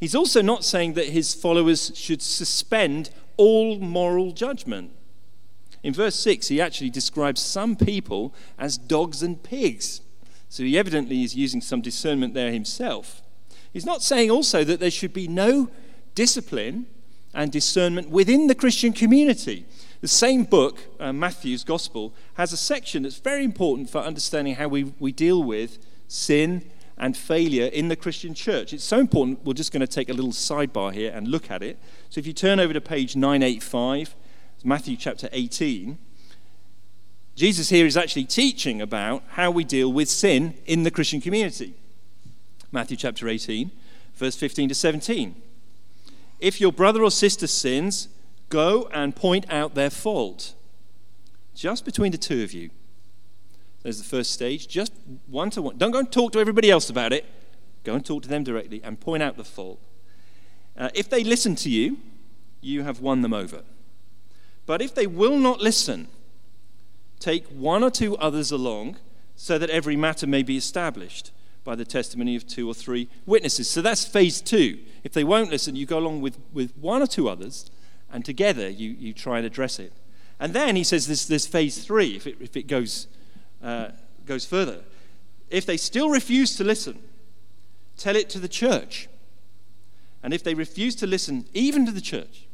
He's 0.00 0.14
also 0.14 0.42
not 0.42 0.64
saying 0.64 0.94
that 0.94 1.06
his 1.06 1.34
followers 1.34 1.92
should 1.94 2.22
suspend 2.22 3.10
all 3.36 3.78
moral 3.78 4.32
judgment. 4.32 4.90
In 5.82 5.92
verse 5.92 6.14
6, 6.16 6.48
he 6.48 6.60
actually 6.60 6.90
describes 6.90 7.40
some 7.40 7.76
people 7.76 8.34
as 8.58 8.78
dogs 8.78 9.22
and 9.22 9.42
pigs. 9.42 10.00
So 10.48 10.62
he 10.62 10.78
evidently 10.78 11.22
is 11.22 11.34
using 11.34 11.60
some 11.60 11.80
discernment 11.80 12.32
there 12.32 12.52
himself. 12.52 13.22
He's 13.72 13.84
not 13.84 14.02
saying 14.02 14.30
also 14.30 14.64
that 14.64 14.80
there 14.80 14.90
should 14.90 15.12
be 15.12 15.28
no 15.28 15.68
discipline 16.14 16.86
and 17.34 17.50
discernment 17.50 18.10
within 18.10 18.46
the 18.46 18.54
Christian 18.54 18.92
community. 18.92 19.66
The 20.00 20.08
same 20.08 20.44
book, 20.44 20.80
uh, 21.00 21.12
Matthew's 21.12 21.64
Gospel, 21.64 22.14
has 22.34 22.52
a 22.52 22.56
section 22.56 23.04
that's 23.04 23.18
very 23.18 23.44
important 23.44 23.90
for 23.90 23.98
understanding 23.98 24.56
how 24.56 24.68
we, 24.68 24.92
we 24.98 25.12
deal 25.12 25.42
with 25.42 25.78
sin 26.08 26.70
and 26.96 27.16
failure 27.16 27.66
in 27.66 27.88
the 27.88 27.96
Christian 27.96 28.34
church. 28.34 28.72
It's 28.72 28.84
so 28.84 28.98
important, 28.98 29.44
we're 29.44 29.54
just 29.54 29.72
going 29.72 29.80
to 29.80 29.86
take 29.86 30.08
a 30.08 30.12
little 30.12 30.32
sidebar 30.32 30.92
here 30.92 31.12
and 31.14 31.28
look 31.28 31.50
at 31.50 31.62
it. 31.62 31.78
So 32.10 32.18
if 32.18 32.26
you 32.26 32.32
turn 32.32 32.60
over 32.60 32.72
to 32.72 32.80
page 32.80 33.16
985, 33.16 34.14
Matthew 34.62 34.96
chapter 34.96 35.28
18, 35.32 35.98
Jesus 37.34 37.68
here 37.68 37.84
is 37.84 37.96
actually 37.96 38.24
teaching 38.24 38.80
about 38.80 39.24
how 39.30 39.50
we 39.50 39.64
deal 39.64 39.92
with 39.92 40.08
sin 40.08 40.54
in 40.66 40.84
the 40.84 40.90
Christian 40.90 41.20
community. 41.20 41.74
Matthew 42.70 42.96
chapter 42.96 43.28
18, 43.28 43.70
verse 44.14 44.36
15 44.36 44.68
to 44.68 44.74
17. 44.74 45.42
If 46.44 46.60
your 46.60 46.72
brother 46.72 47.02
or 47.02 47.10
sister 47.10 47.46
sins, 47.46 48.08
go 48.50 48.86
and 48.92 49.16
point 49.16 49.50
out 49.50 49.74
their 49.74 49.88
fault. 49.88 50.52
Just 51.54 51.86
between 51.86 52.12
the 52.12 52.18
two 52.18 52.44
of 52.44 52.52
you. 52.52 52.68
There's 53.82 53.96
the 53.96 54.04
first 54.04 54.30
stage, 54.30 54.68
just 54.68 54.92
one 55.26 55.48
to 55.52 55.62
one. 55.62 55.78
Don't 55.78 55.90
go 55.90 56.00
and 56.00 56.12
talk 56.12 56.32
to 56.32 56.38
everybody 56.38 56.70
else 56.70 56.90
about 56.90 57.14
it. 57.14 57.24
Go 57.82 57.94
and 57.94 58.04
talk 58.04 58.24
to 58.24 58.28
them 58.28 58.44
directly 58.44 58.82
and 58.84 59.00
point 59.00 59.22
out 59.22 59.38
the 59.38 59.44
fault. 59.44 59.80
Uh, 60.76 60.90
if 60.92 61.08
they 61.08 61.24
listen 61.24 61.54
to 61.54 61.70
you, 61.70 61.96
you 62.60 62.82
have 62.82 63.00
won 63.00 63.22
them 63.22 63.32
over. 63.32 63.62
But 64.66 64.82
if 64.82 64.94
they 64.94 65.06
will 65.06 65.38
not 65.38 65.62
listen, 65.62 66.08
take 67.20 67.46
one 67.46 67.82
or 67.82 67.90
two 67.90 68.18
others 68.18 68.50
along 68.50 68.98
so 69.34 69.56
that 69.56 69.70
every 69.70 69.96
matter 69.96 70.26
may 70.26 70.42
be 70.42 70.58
established 70.58 71.30
by 71.64 71.74
the 71.74 71.84
testimony 71.84 72.36
of 72.36 72.46
two 72.46 72.68
or 72.68 72.74
three 72.74 73.08
witnesses. 73.26 73.68
So 73.68 73.80
that's 73.80 74.04
phase 74.04 74.40
two. 74.40 74.78
If 75.02 75.12
they 75.12 75.24
won't 75.24 75.50
listen, 75.50 75.74
you 75.74 75.86
go 75.86 75.98
along 75.98 76.20
with, 76.20 76.38
with 76.52 76.76
one 76.76 77.02
or 77.02 77.06
two 77.06 77.28
others, 77.28 77.70
and 78.12 78.24
together 78.24 78.68
you, 78.68 78.90
you 78.90 79.12
try 79.12 79.38
and 79.38 79.46
address 79.46 79.78
it. 79.78 79.92
And 80.38 80.52
then 80.52 80.76
he 80.76 80.84
says 80.84 81.06
there's, 81.06 81.26
there's 81.26 81.46
phase 81.46 81.84
three, 81.84 82.16
if 82.16 82.26
it, 82.26 82.36
if 82.40 82.56
it 82.56 82.66
goes, 82.66 83.08
uh, 83.62 83.88
goes 84.26 84.44
further. 84.44 84.80
If 85.50 85.64
they 85.66 85.76
still 85.76 86.10
refuse 86.10 86.54
to 86.56 86.64
listen, 86.64 86.98
tell 87.96 88.16
it 88.16 88.28
to 88.30 88.38
the 88.38 88.48
church. 88.48 89.08
And 90.22 90.34
if 90.34 90.42
they 90.42 90.54
refuse 90.54 90.94
to 90.96 91.06
listen, 91.06 91.46
even 91.54 91.86
to 91.86 91.92
the 91.92 92.00
church, 92.00 92.46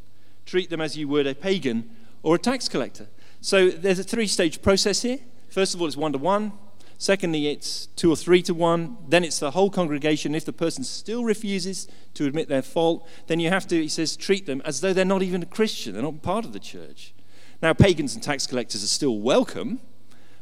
treat 0.47 0.71
them 0.71 0.81
as 0.81 0.97
you 0.97 1.09
would 1.09 1.26
a 1.26 1.35
pagan 1.35 1.90
or 2.23 2.35
a 2.35 2.38
tax 2.38 2.69
collector. 2.69 3.09
So 3.40 3.71
there's 3.71 3.99
a 3.99 4.05
three 4.05 4.26
stage 4.26 4.61
process 4.61 5.02
here. 5.02 5.19
First 5.49 5.75
of 5.75 5.81
all, 5.81 5.87
it's 5.87 5.97
one 5.97 6.12
to 6.12 6.19
one. 6.19 6.52
Secondly, 7.00 7.49
it's 7.49 7.87
two 7.97 8.12
or 8.12 8.14
three 8.14 8.42
to 8.42 8.52
one. 8.52 8.99
Then 9.09 9.25
it's 9.25 9.38
the 9.38 9.52
whole 9.52 9.71
congregation. 9.71 10.35
If 10.35 10.45
the 10.45 10.52
person 10.52 10.85
still 10.85 11.25
refuses 11.25 11.88
to 12.12 12.26
admit 12.26 12.50
their 12.50 12.61
fault, 12.61 13.09
then 13.26 13.40
you 13.40 13.49
have 13.49 13.66
to, 13.69 13.80
he 13.80 13.88
says, 13.88 14.19
treat 14.19 14.45
them 14.45 14.61
as 14.66 14.83
though 14.83 14.92
they're 14.92 15.07
not 15.07 15.23
even 15.23 15.42
a 15.42 15.47
Christian. 15.47 15.95
They're 15.95 16.02
not 16.02 16.21
part 16.21 16.45
of 16.45 16.52
the 16.52 16.61
church. 16.61 17.14
Now, 17.62 17.73
pagans 17.73 18.12
and 18.12 18.23
tax 18.23 18.47
collectors 18.47 18.85
are 18.85 18.87
still 18.87 19.19
welcome, 19.19 19.80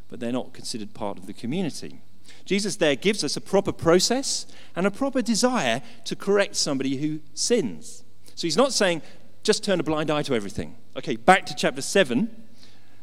but 0.09 0.19
they're 0.19 0.33
not 0.33 0.53
considered 0.53 0.95
part 0.95 1.17
of 1.17 1.27
the 1.27 1.33
community. 1.33 2.01
Jesus 2.45 2.75
there 2.75 2.97
gives 2.97 3.23
us 3.23 3.37
a 3.37 3.41
proper 3.41 3.71
process 3.71 4.45
and 4.75 4.85
a 4.85 4.91
proper 4.91 5.23
desire 5.23 5.81
to 6.07 6.17
correct 6.17 6.57
somebody 6.57 6.97
who 6.97 7.21
sins. 7.35 8.03
So 8.35 8.49
he's 8.49 8.57
not 8.57 8.73
saying 8.73 9.03
just 9.45 9.63
turn 9.63 9.79
a 9.79 9.85
blind 9.85 10.11
eye 10.11 10.23
to 10.23 10.35
everything. 10.35 10.75
Okay, 10.97 11.15
back 11.15 11.47
to 11.47 11.55
chapter 11.55 11.83
7 11.83 12.48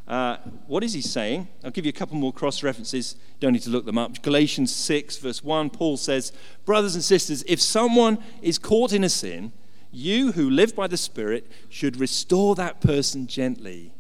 uh, 0.08 0.38
what 0.68 0.84
is 0.84 0.94
he 0.94 1.02
saying? 1.02 1.48
I'll 1.64 1.72
give 1.72 1.86
you 1.86 1.90
a 1.90 1.94
couple 1.94 2.16
more 2.16 2.32
cross 2.32 2.62
references. 2.62 3.16
Don't 3.40 3.54
need 3.54 3.64
to 3.64 3.72
look 3.72 3.86
them 3.86 3.98
up. 3.98 4.22
Galatians 4.22 4.74
6, 4.74 5.18
verse 5.18 5.44
1, 5.44 5.72
Paul 5.72 5.98
says, 5.98 6.32
Brothers 6.64 6.94
and 6.94 7.04
sisters, 7.04 7.44
if 7.48 7.60
someone 7.60 8.20
is 8.42 8.60
caught 8.60 8.94
in 8.94 9.04
a 9.04 9.10
sin, 9.10 9.52
you 9.92 10.34
who 10.34 10.50
live 10.50 10.76
by 10.76 10.88
the 10.88 10.98
Spirit 10.98 11.50
should 11.70 12.00
restore 12.00 12.54
that 12.56 12.82
person 12.82 13.26
gently. 13.26 13.94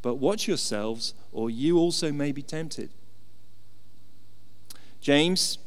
But 0.00 0.14
watch 0.14 0.48
yourselves, 0.48 1.12
or 1.32 1.50
you 1.50 1.78
also 1.78 2.10
may 2.10 2.32
be 2.32 2.42
tempted. 2.42 2.90
James, 5.00 5.58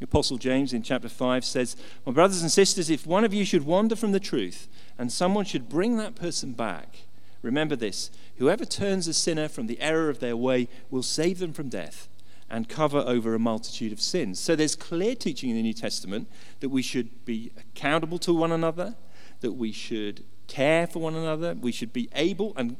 Apostle 0.00 0.36
James 0.36 0.72
in 0.72 0.82
chapter 0.82 1.08
5 1.08 1.44
says, 1.44 1.76
My 2.06 2.12
brothers 2.12 2.42
and 2.42 2.52
sisters, 2.52 2.90
if 2.90 3.06
one 3.06 3.24
of 3.24 3.34
you 3.34 3.44
should 3.44 3.64
wander 3.64 3.96
from 3.96 4.12
the 4.12 4.20
truth, 4.20 4.68
and 4.96 5.10
someone 5.10 5.44
should 5.44 5.68
bring 5.68 5.96
that 5.96 6.14
person 6.14 6.52
back, 6.52 6.98
Remember 7.42 7.76
this 7.76 8.10
whoever 8.36 8.64
turns 8.64 9.06
a 9.08 9.14
sinner 9.14 9.48
from 9.48 9.66
the 9.66 9.80
error 9.80 10.08
of 10.08 10.20
their 10.20 10.36
way 10.36 10.68
will 10.90 11.02
save 11.02 11.38
them 11.38 11.52
from 11.52 11.68
death 11.68 12.08
and 12.48 12.68
cover 12.68 12.98
over 12.98 13.34
a 13.34 13.38
multitude 13.38 13.92
of 13.92 14.00
sins. 14.00 14.38
So 14.38 14.54
there's 14.54 14.76
clear 14.76 15.14
teaching 15.14 15.50
in 15.50 15.56
the 15.56 15.62
New 15.62 15.72
Testament 15.72 16.28
that 16.60 16.68
we 16.68 16.82
should 16.82 17.24
be 17.24 17.50
accountable 17.56 18.18
to 18.18 18.32
one 18.34 18.52
another, 18.52 18.94
that 19.40 19.52
we 19.52 19.72
should 19.72 20.24
care 20.46 20.86
for 20.86 20.98
one 20.98 21.14
another, 21.14 21.54
we 21.54 21.72
should 21.72 21.92
be 21.92 22.08
able 22.14 22.52
and 22.56 22.76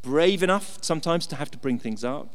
brave 0.00 0.42
enough 0.42 0.78
sometimes 0.80 1.26
to 1.28 1.36
have 1.36 1.50
to 1.50 1.58
bring 1.58 1.78
things 1.78 2.02
up. 2.02 2.34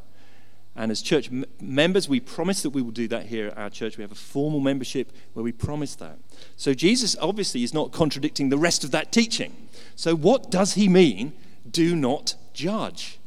And 0.77 0.91
as 0.91 1.01
church 1.01 1.29
m- 1.29 1.43
members, 1.60 2.07
we 2.07 2.19
promise 2.19 2.62
that 2.62 2.69
we 2.69 2.84
will 2.84 2.91
do 2.91 3.07
that 3.07 3.25
here 3.25 3.48
at 3.48 3.57
our 3.57 3.69
church. 3.72 3.98
We 3.98 4.03
have 4.03 4.12
a 4.12 4.15
formal 4.15 4.60
membership 4.60 5.12
where 5.34 5.43
we 5.43 5.51
promise 5.51 5.96
that. 5.96 6.19
So 6.55 6.75
Jesus 6.75 7.17
obviously 7.19 7.63
is 7.63 7.74
not 7.74 7.91
contradicting 7.91 8.50
the 8.50 8.60
rest 8.60 8.84
of 8.84 8.91
that 8.91 9.12
teaching. 9.12 9.55
So, 9.96 10.15
what 10.15 10.51
does 10.51 10.75
he 10.75 10.88
mean, 10.88 11.34
do 11.69 11.96
not 11.96 12.36
judge? 12.53 13.17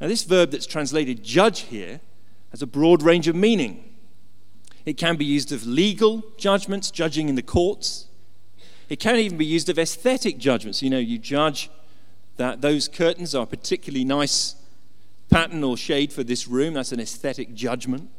Now, 0.00 0.08
this 0.08 0.24
verb 0.24 0.50
that's 0.50 0.66
translated 0.66 1.22
judge 1.22 1.60
here 1.60 2.00
has 2.50 2.62
a 2.62 2.66
broad 2.66 3.02
range 3.02 3.28
of 3.28 3.36
meaning. 3.36 3.84
It 4.86 4.94
can 4.94 5.16
be 5.16 5.24
used 5.24 5.52
of 5.52 5.66
legal 5.66 6.22
judgments, 6.38 6.90
judging 6.90 7.28
in 7.28 7.34
the 7.34 7.42
courts. 7.42 8.06
It 8.88 9.00
can 9.00 9.16
even 9.16 9.36
be 9.36 9.46
used 9.46 9.68
of 9.68 9.78
aesthetic 9.78 10.38
judgments. 10.38 10.82
You 10.82 10.90
know, 10.90 10.98
you 10.98 11.18
judge 11.18 11.70
that 12.36 12.62
those 12.62 12.88
curtains 12.88 13.34
are 13.34 13.46
particularly 13.46 14.04
nice 14.04 14.56
pattern 15.30 15.64
or 15.64 15.76
shade 15.76 16.12
for 16.12 16.22
this 16.22 16.46
room. 16.46 16.74
That's 16.74 16.92
an 16.92 17.00
aesthetic 17.00 17.54
judgment. 17.54 18.10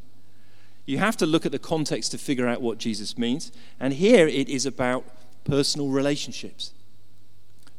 You 0.85 0.99
have 0.99 1.17
to 1.17 1.25
look 1.25 1.45
at 1.45 1.51
the 1.51 1.59
context 1.59 2.11
to 2.11 2.17
figure 2.17 2.47
out 2.47 2.61
what 2.61 2.77
Jesus 2.77 3.17
means. 3.17 3.51
And 3.79 3.93
here 3.93 4.27
it 4.27 4.49
is 4.49 4.65
about 4.65 5.05
personal 5.43 5.89
relationships. 5.89 6.73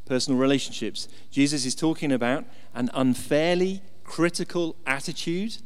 Personal 0.06 0.38
relationships. 0.38 1.08
Jesus 1.30 1.64
is 1.64 1.74
talking 1.74 2.12
about 2.12 2.44
an 2.74 2.90
unfairly 2.94 3.82
critical 4.04 4.76
attitude 4.86 5.58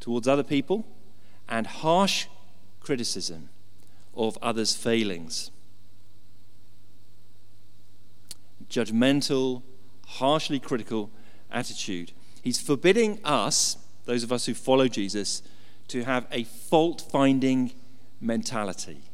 towards 0.00 0.28
other 0.28 0.42
people 0.42 0.86
and 1.48 1.66
harsh 1.66 2.26
criticism 2.80 3.48
of 4.14 4.38
others' 4.42 4.74
failings. 4.74 5.50
Judgmental, 8.68 9.62
harshly 10.06 10.58
critical 10.58 11.10
attitude. 11.50 12.12
He's 12.44 12.60
forbidding 12.60 13.18
us, 13.24 13.78
those 14.04 14.22
of 14.22 14.30
us 14.30 14.44
who 14.44 14.52
follow 14.52 14.86
Jesus, 14.86 15.42
to 15.88 16.04
have 16.04 16.26
a 16.30 16.44
fault 16.44 17.02
finding 17.10 17.72
mentality 18.20 19.04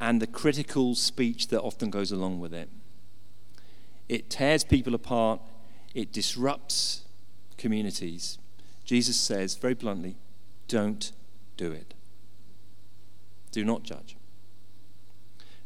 and 0.00 0.20
the 0.20 0.26
critical 0.26 0.96
speech 0.96 1.48
that 1.48 1.60
often 1.60 1.88
goes 1.88 2.10
along 2.10 2.40
with 2.40 2.52
it. 2.52 2.68
It 4.08 4.28
tears 4.28 4.64
people 4.64 4.94
apart, 4.94 5.40
it 5.94 6.12
disrupts 6.12 7.02
communities. 7.58 8.38
Jesus 8.84 9.16
says 9.16 9.54
very 9.54 9.74
bluntly, 9.74 10.16
don't 10.66 11.12
do 11.56 11.70
it. 11.70 11.94
Do 13.52 13.64
not 13.64 13.84
judge. 13.84 14.16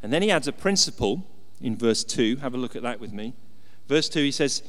And 0.02 0.12
then 0.12 0.20
he 0.20 0.30
adds 0.30 0.48
a 0.48 0.52
principle 0.52 1.26
in 1.60 1.76
verse 1.76 2.04
2. 2.04 2.36
Have 2.36 2.52
a 2.52 2.58
look 2.58 2.76
at 2.76 2.82
that 2.82 3.00
with 3.00 3.12
me. 3.14 3.32
Verse 3.88 4.08
2, 4.10 4.20
he 4.20 4.30
says, 4.30 4.62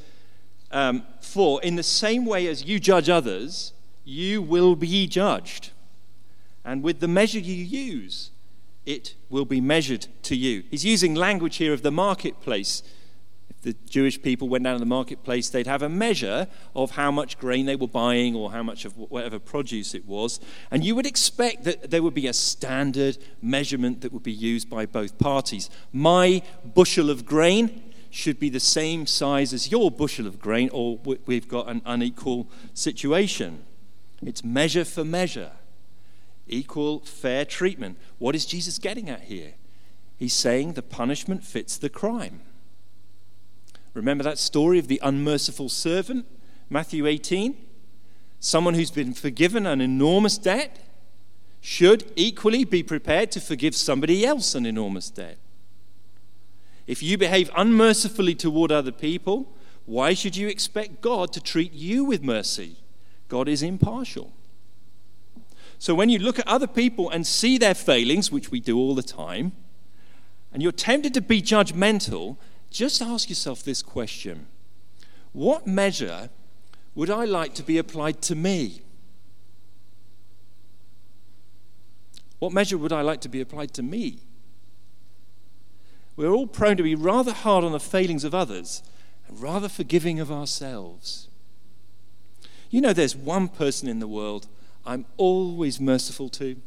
um, 0.71 1.03
For 1.19 1.61
in 1.61 1.75
the 1.75 1.83
same 1.83 2.25
way 2.25 2.47
as 2.47 2.65
you 2.65 2.79
judge 2.79 3.09
others, 3.09 3.73
you 4.03 4.41
will 4.41 4.75
be 4.75 5.07
judged. 5.07 5.71
And 6.63 6.81
with 6.81 6.99
the 6.99 7.07
measure 7.07 7.39
you 7.39 7.53
use, 7.55 8.31
it 8.85 9.15
will 9.29 9.45
be 9.45 9.61
measured 9.61 10.07
to 10.23 10.35
you. 10.35 10.63
He's 10.69 10.85
using 10.85 11.15
language 11.15 11.57
here 11.57 11.73
of 11.73 11.81
the 11.81 11.91
marketplace. 11.91 12.83
If 13.49 13.61
the 13.61 13.75
Jewish 13.89 14.21
people 14.21 14.47
went 14.47 14.63
down 14.63 14.73
to 14.73 14.79
the 14.79 14.85
marketplace, 14.85 15.49
they'd 15.49 15.67
have 15.67 15.81
a 15.81 15.89
measure 15.89 16.47
of 16.75 16.91
how 16.91 17.11
much 17.11 17.37
grain 17.37 17.65
they 17.65 17.75
were 17.75 17.87
buying 17.87 18.35
or 18.35 18.51
how 18.51 18.63
much 18.63 18.85
of 18.85 18.97
whatever 18.97 19.39
produce 19.39 19.93
it 19.93 20.05
was. 20.05 20.39
And 20.71 20.83
you 20.83 20.95
would 20.95 21.05
expect 21.05 21.63
that 21.63 21.89
there 21.89 22.03
would 22.03 22.13
be 22.13 22.27
a 22.27 22.33
standard 22.33 23.17
measurement 23.41 24.01
that 24.01 24.13
would 24.13 24.23
be 24.23 24.31
used 24.31 24.69
by 24.69 24.85
both 24.85 25.17
parties. 25.17 25.69
My 25.91 26.43
bushel 26.63 27.09
of 27.09 27.25
grain 27.25 27.84
should 28.15 28.39
be 28.39 28.49
the 28.49 28.59
same 28.59 29.05
size 29.05 29.53
as 29.53 29.71
your 29.71 29.91
bushel 29.91 30.25
of 30.25 30.39
grain, 30.39 30.69
or 30.71 30.97
we've 31.25 31.49
got 31.49 31.67
an 31.67 31.81
unequal 31.85 32.49
situation. 32.73 33.65
It's 34.25 34.43
measure 34.43 34.85
for 34.85 35.03
measure 35.03 35.51
equal, 36.47 36.99
fair 36.99 37.43
treatment. 37.43 37.97
What 38.17 38.35
is 38.35 38.45
Jesus 38.45 38.77
getting 38.77 39.09
at 39.09 39.23
here? 39.23 39.55
He's 40.15 40.33
saying 40.33 40.73
the 40.73 40.81
punishment 40.81 41.43
fits 41.43 41.77
the 41.77 41.89
crime. 41.89 42.41
Remember 43.93 44.23
that 44.23 44.37
story 44.37 44.79
of 44.79 44.87
the 44.87 45.01
unmerciful 45.03 45.69
servant, 45.69 46.25
Matthew 46.69 47.07
18? 47.07 47.57
Someone 48.39 48.75
who's 48.75 48.91
been 48.91 49.13
forgiven 49.13 49.65
an 49.65 49.81
enormous 49.81 50.37
debt 50.37 50.79
should 51.59 52.11
equally 52.15 52.63
be 52.63 52.83
prepared 52.83 53.31
to 53.31 53.41
forgive 53.41 53.75
somebody 53.75 54.25
else 54.25 54.53
an 54.55 54.65
enormous 54.65 55.09
debt. 55.09 55.37
If 56.87 57.01
you 57.01 57.17
behave 57.17 57.49
unmercifully 57.55 58.35
toward 58.35 58.71
other 58.71 58.91
people, 58.91 59.53
why 59.85 60.13
should 60.13 60.35
you 60.35 60.47
expect 60.47 61.01
God 61.01 61.33
to 61.33 61.41
treat 61.41 61.73
you 61.73 62.03
with 62.03 62.23
mercy? 62.23 62.77
God 63.27 63.47
is 63.47 63.63
impartial. 63.63 64.33
So 65.77 65.93
when 65.93 66.09
you 66.09 66.19
look 66.19 66.39
at 66.39 66.47
other 66.47 66.67
people 66.67 67.09
and 67.09 67.25
see 67.25 67.57
their 67.57 67.73
failings, 67.73 68.31
which 68.31 68.51
we 68.51 68.59
do 68.59 68.77
all 68.77 68.95
the 68.95 69.03
time, 69.03 69.51
and 70.53 70.63
you're 70.63 70.71
tempted 70.71 71.13
to 71.15 71.21
be 71.21 71.41
judgmental, 71.41 72.37
just 72.69 73.01
ask 73.01 73.29
yourself 73.29 73.63
this 73.63 73.81
question 73.81 74.47
What 75.33 75.67
measure 75.67 76.29
would 76.93 77.09
I 77.09 77.25
like 77.25 77.53
to 77.55 77.63
be 77.63 77.77
applied 77.77 78.21
to 78.23 78.35
me? 78.35 78.81
What 82.39 82.53
measure 82.53 82.77
would 82.77 82.93
I 82.93 83.01
like 83.01 83.21
to 83.21 83.29
be 83.29 83.41
applied 83.41 83.73
to 83.73 83.83
me? 83.83 84.19
We're 86.15 86.31
all 86.31 86.47
prone 86.47 86.77
to 86.77 86.83
be 86.83 86.95
rather 86.95 87.33
hard 87.33 87.63
on 87.63 87.71
the 87.71 87.79
failings 87.79 88.23
of 88.23 88.33
others 88.33 88.83
and 89.27 89.41
rather 89.41 89.67
forgiving 89.67 90.19
of 90.19 90.31
ourselves. 90.31 91.27
You 92.69 92.81
know, 92.81 92.93
there's 92.93 93.15
one 93.15 93.47
person 93.47 93.87
in 93.87 93.99
the 93.99 94.07
world 94.07 94.47
I'm 94.85 95.05
always 95.17 95.79
merciful 95.79 96.29
to. 96.29 96.57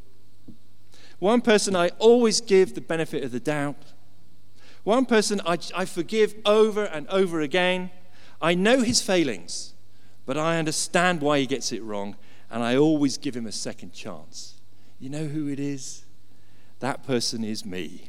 One 1.19 1.41
person 1.41 1.75
I 1.75 1.91
always 1.99 2.41
give 2.41 2.75
the 2.75 2.81
benefit 2.81 3.25
of 3.25 3.33
the 3.33 3.41
doubt. 3.41 3.93
One 4.85 5.07
person 5.07 5.41
I, 5.47 5.59
I 5.75 5.85
forgive 5.85 6.35
over 6.45 6.85
and 6.85 7.07
over 7.09 7.41
again. 7.41 7.91
I 8.41 8.55
know 8.55 8.81
his 8.83 9.03
failings, 9.03 9.75
but 10.27 10.39
I 10.39 10.59
understand 10.59 11.21
why 11.21 11.41
he 11.41 11.47
gets 11.47 11.73
it 11.73 11.83
wrong, 11.83 12.17
and 12.51 12.63
I 12.63 12.77
always 12.77 13.19
give 13.19 13.37
him 13.37 13.47
a 13.47 13.53
second 13.53 13.93
chance. 13.93 14.55
You 15.01 15.11
know 15.11 15.27
who 15.27 15.49
it 15.49 15.61
is? 15.61 16.05
That 16.81 17.05
person 17.05 17.45
is 17.45 17.65
me. 17.65 18.09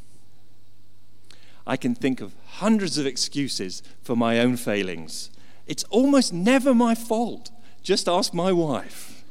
I 1.69 1.77
can 1.77 1.93
think 1.93 2.19
of 2.19 2.33
hundreds 2.53 2.97
of 2.97 3.05
excuses 3.05 3.83
for 4.01 4.15
my 4.15 4.39
own 4.39 4.57
failings. 4.57 5.29
It's 5.67 5.83
almost 5.91 6.33
never 6.33 6.73
my 6.73 6.95
fault. 6.95 7.51
Just 7.83 8.09
ask 8.09 8.33
my 8.33 8.51
wife. 8.51 9.23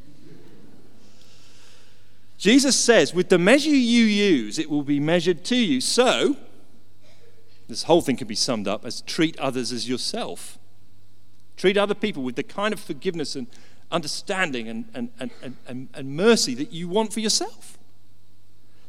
Jesus 2.39 2.77
says, 2.77 3.13
with 3.13 3.29
the 3.29 3.39
measure 3.39 3.71
you 3.71 4.05
use, 4.05 4.61
it 4.61 4.71
will 4.71 4.85
be 4.85 5.01
measured 5.01 5.43
to 5.47 5.57
you. 5.57 5.81
So, 5.81 6.37
this 7.67 7.83
whole 7.83 8.03
thing 8.03 8.15
can 8.15 8.29
be 8.29 8.37
summed 8.37 8.69
up 8.69 8.85
as 8.85 9.01
treat 9.01 9.37
others 9.41 9.73
as 9.73 9.89
yourself. 9.89 10.61
Treat 11.57 11.77
other 11.77 11.95
people 11.95 12.23
with 12.23 12.37
the 12.37 12.45
kind 12.45 12.73
of 12.73 12.79
forgiveness 12.79 13.35
and 13.35 13.49
understanding 13.91 14.69
and, 14.69 14.85
and, 14.95 15.11
and, 15.19 15.57
and, 15.67 15.89
and 15.93 16.17
mercy 16.17 16.55
that 16.55 16.73
you 16.73 16.89
want 16.89 17.13
for 17.13 17.19
yourself. 17.19 17.79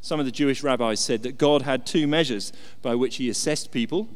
Some 0.01 0.19
of 0.19 0.25
the 0.25 0.31
Jewish 0.31 0.63
rabbis 0.63 0.99
said 0.99 1.23
that 1.23 1.37
God 1.37 1.63
had 1.63 1.85
two 1.85 2.07
measures 2.07 2.53
by 2.81 2.95
which 2.95 3.17
he 3.17 3.29
assessed 3.29 3.71
people 3.71 4.07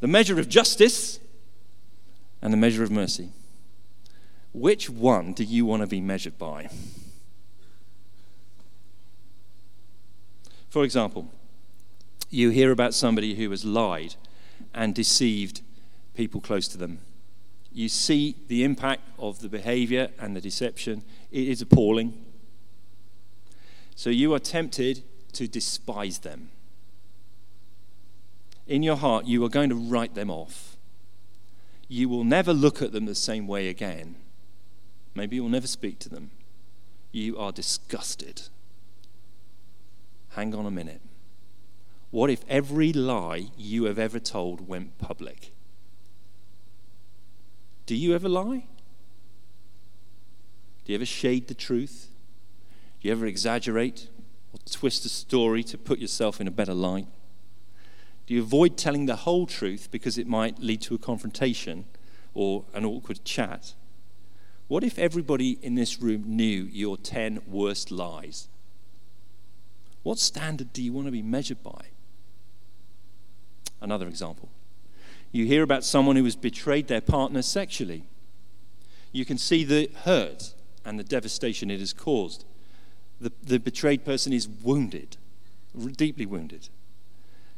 the 0.00 0.06
measure 0.06 0.38
of 0.38 0.48
justice 0.48 1.18
and 2.42 2.52
the 2.52 2.56
measure 2.58 2.82
of 2.82 2.90
mercy. 2.90 3.30
Which 4.52 4.88
one 4.88 5.32
do 5.32 5.42
you 5.42 5.64
want 5.64 5.82
to 5.82 5.86
be 5.86 6.00
measured 6.00 6.38
by? 6.38 6.68
For 10.68 10.84
example, 10.84 11.28
you 12.30 12.50
hear 12.50 12.70
about 12.70 12.94
somebody 12.94 13.34
who 13.34 13.50
has 13.50 13.64
lied 13.64 14.14
and 14.74 14.94
deceived 14.94 15.62
people 16.14 16.40
close 16.40 16.68
to 16.68 16.78
them. 16.78 16.98
You 17.72 17.88
see 17.88 18.36
the 18.48 18.64
impact 18.64 19.02
of 19.18 19.40
the 19.40 19.48
behavior 19.48 20.10
and 20.18 20.34
the 20.36 20.40
deception. 20.40 21.02
It 21.30 21.48
is 21.48 21.62
appalling. 21.62 22.14
So 23.94 24.10
you 24.10 24.34
are 24.34 24.38
tempted 24.38 25.02
to 25.36 25.48
despise 25.48 26.18
them. 26.18 26.50
In 28.66 28.82
your 28.82 28.96
heart, 28.96 29.26
you 29.26 29.44
are 29.44 29.48
going 29.48 29.70
to 29.70 29.76
write 29.76 30.14
them 30.14 30.30
off. 30.30 30.76
You 31.88 32.08
will 32.08 32.24
never 32.24 32.52
look 32.52 32.82
at 32.82 32.92
them 32.92 33.06
the 33.06 33.14
same 33.14 33.46
way 33.46 33.68
again. 33.68 34.16
Maybe 35.14 35.36
you'll 35.36 35.48
never 35.48 35.68
speak 35.68 35.98
to 36.00 36.08
them. 36.08 36.30
You 37.12 37.38
are 37.38 37.52
disgusted 37.52 38.42
hang 40.36 40.54
on 40.54 40.66
a 40.66 40.70
minute. 40.70 41.00
What 42.10 42.30
if 42.30 42.44
every 42.46 42.92
lie 42.92 43.48
you 43.56 43.84
have 43.84 43.98
ever 43.98 44.20
told 44.20 44.68
went 44.68 44.98
public? 44.98 45.52
Do 47.86 47.96
you 47.96 48.14
ever 48.14 48.28
lie? 48.28 48.66
Do 50.84 50.92
you 50.92 50.94
ever 50.94 51.06
shade 51.06 51.48
the 51.48 51.54
truth? 51.54 52.08
Do 53.00 53.08
you 53.08 53.12
ever 53.12 53.26
exaggerate 53.26 54.08
or 54.56 54.70
twist 54.70 55.04
a 55.04 55.08
story 55.08 55.62
to 55.64 55.76
put 55.78 55.98
yourself 55.98 56.40
in 56.40 56.48
a 56.48 56.50
better 56.50 56.74
light? 56.74 57.06
Do 58.26 58.34
you 58.34 58.42
avoid 58.42 58.76
telling 58.76 59.06
the 59.06 59.16
whole 59.16 59.46
truth 59.46 59.88
because 59.90 60.18
it 60.18 60.26
might 60.26 60.58
lead 60.58 60.80
to 60.82 60.94
a 60.94 60.98
confrontation 60.98 61.84
or 62.34 62.64
an 62.74 62.84
awkward 62.84 63.24
chat? 63.24 63.74
What 64.68 64.82
if 64.82 64.98
everybody 64.98 65.58
in 65.62 65.76
this 65.76 66.00
room 66.00 66.24
knew 66.26 66.64
your 66.64 66.96
10 66.96 67.42
worst 67.46 67.90
lies? 67.90 68.48
What 70.02 70.18
standard 70.18 70.72
do 70.72 70.82
you 70.82 70.92
want 70.92 71.06
to 71.06 71.12
be 71.12 71.22
measured 71.22 71.62
by? 71.62 71.86
Another 73.80 74.08
example. 74.08 74.48
You 75.30 75.46
hear 75.46 75.62
about 75.62 75.84
someone 75.84 76.16
who 76.16 76.24
has 76.24 76.36
betrayed 76.36 76.88
their 76.88 77.00
partner 77.00 77.42
sexually. 77.42 78.04
You 79.12 79.24
can 79.24 79.38
see 79.38 79.64
the 79.64 79.90
hurt 80.04 80.54
and 80.84 80.98
the 80.98 81.04
devastation 81.04 81.70
it 81.70 81.80
has 81.80 81.92
caused. 81.92 82.44
The, 83.20 83.32
the 83.42 83.58
betrayed 83.58 84.04
person 84.04 84.32
is 84.32 84.48
wounded, 84.48 85.16
deeply 85.96 86.26
wounded. 86.26 86.68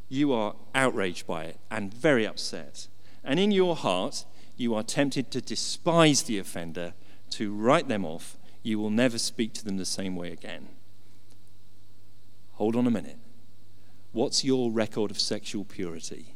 You 0.08 0.32
are 0.32 0.54
outraged 0.74 1.26
by 1.26 1.44
it 1.44 1.58
and 1.70 1.92
very 1.92 2.26
upset. 2.26 2.88
And 3.24 3.38
in 3.38 3.50
your 3.50 3.76
heart, 3.76 4.24
you 4.56 4.74
are 4.74 4.82
tempted 4.82 5.30
to 5.32 5.40
despise 5.40 6.22
the 6.22 6.38
offender, 6.38 6.94
to 7.30 7.54
write 7.54 7.88
them 7.88 8.04
off. 8.04 8.36
You 8.62 8.78
will 8.78 8.90
never 8.90 9.18
speak 9.18 9.52
to 9.54 9.64
them 9.64 9.76
the 9.76 9.84
same 9.84 10.16
way 10.16 10.32
again. 10.32 10.68
Hold 12.52 12.74
on 12.74 12.86
a 12.86 12.90
minute. 12.90 13.18
What's 14.12 14.44
your 14.44 14.70
record 14.70 15.10
of 15.10 15.20
sexual 15.20 15.64
purity? 15.64 16.34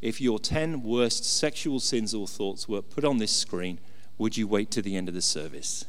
If 0.00 0.20
your 0.20 0.38
10 0.38 0.82
worst 0.82 1.24
sexual 1.24 1.80
sins 1.80 2.14
or 2.14 2.28
thoughts 2.28 2.68
were 2.68 2.82
put 2.82 3.04
on 3.04 3.18
this 3.18 3.32
screen, 3.32 3.80
would 4.16 4.36
you 4.36 4.46
wait 4.46 4.70
to 4.70 4.82
the 4.82 4.96
end 4.96 5.08
of 5.08 5.14
the 5.14 5.22
service? 5.22 5.84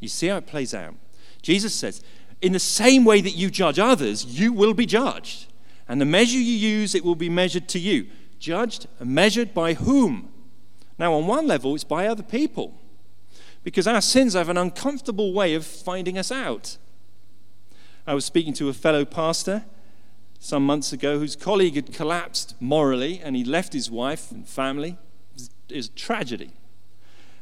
You 0.00 0.08
see 0.08 0.28
how 0.28 0.36
it 0.36 0.46
plays 0.46 0.74
out? 0.74 0.94
Jesus 1.42 1.74
says, 1.74 2.02
in 2.42 2.52
the 2.52 2.58
same 2.58 3.04
way 3.04 3.20
that 3.20 3.30
you 3.30 3.50
judge 3.50 3.78
others, 3.78 4.24
you 4.24 4.52
will 4.52 4.74
be 4.74 4.86
judged. 4.86 5.46
And 5.88 6.00
the 6.00 6.04
measure 6.04 6.38
you 6.38 6.42
use, 6.42 6.94
it 6.94 7.04
will 7.04 7.14
be 7.14 7.28
measured 7.28 7.68
to 7.68 7.78
you. 7.78 8.06
Judged 8.38 8.86
and 8.98 9.10
measured 9.10 9.54
by 9.54 9.74
whom? 9.74 10.30
Now, 10.98 11.14
on 11.14 11.26
one 11.26 11.46
level, 11.46 11.74
it's 11.74 11.84
by 11.84 12.06
other 12.06 12.22
people 12.22 12.74
because 13.66 13.88
our 13.88 14.00
sins 14.00 14.34
have 14.34 14.48
an 14.48 14.56
uncomfortable 14.56 15.32
way 15.32 15.54
of 15.54 15.66
finding 15.66 16.16
us 16.16 16.30
out. 16.30 16.76
I 18.06 18.14
was 18.14 18.24
speaking 18.24 18.52
to 18.54 18.68
a 18.68 18.72
fellow 18.72 19.04
pastor 19.04 19.64
some 20.38 20.64
months 20.64 20.92
ago 20.92 21.18
whose 21.18 21.34
colleague 21.34 21.74
had 21.74 21.92
collapsed 21.92 22.54
morally 22.60 23.20
and 23.20 23.34
he 23.34 23.42
left 23.42 23.72
his 23.72 23.90
wife 23.90 24.30
and 24.30 24.46
family. 24.46 24.98
It 25.68 25.76
was 25.76 25.86
a 25.88 25.90
tragedy. 25.90 26.52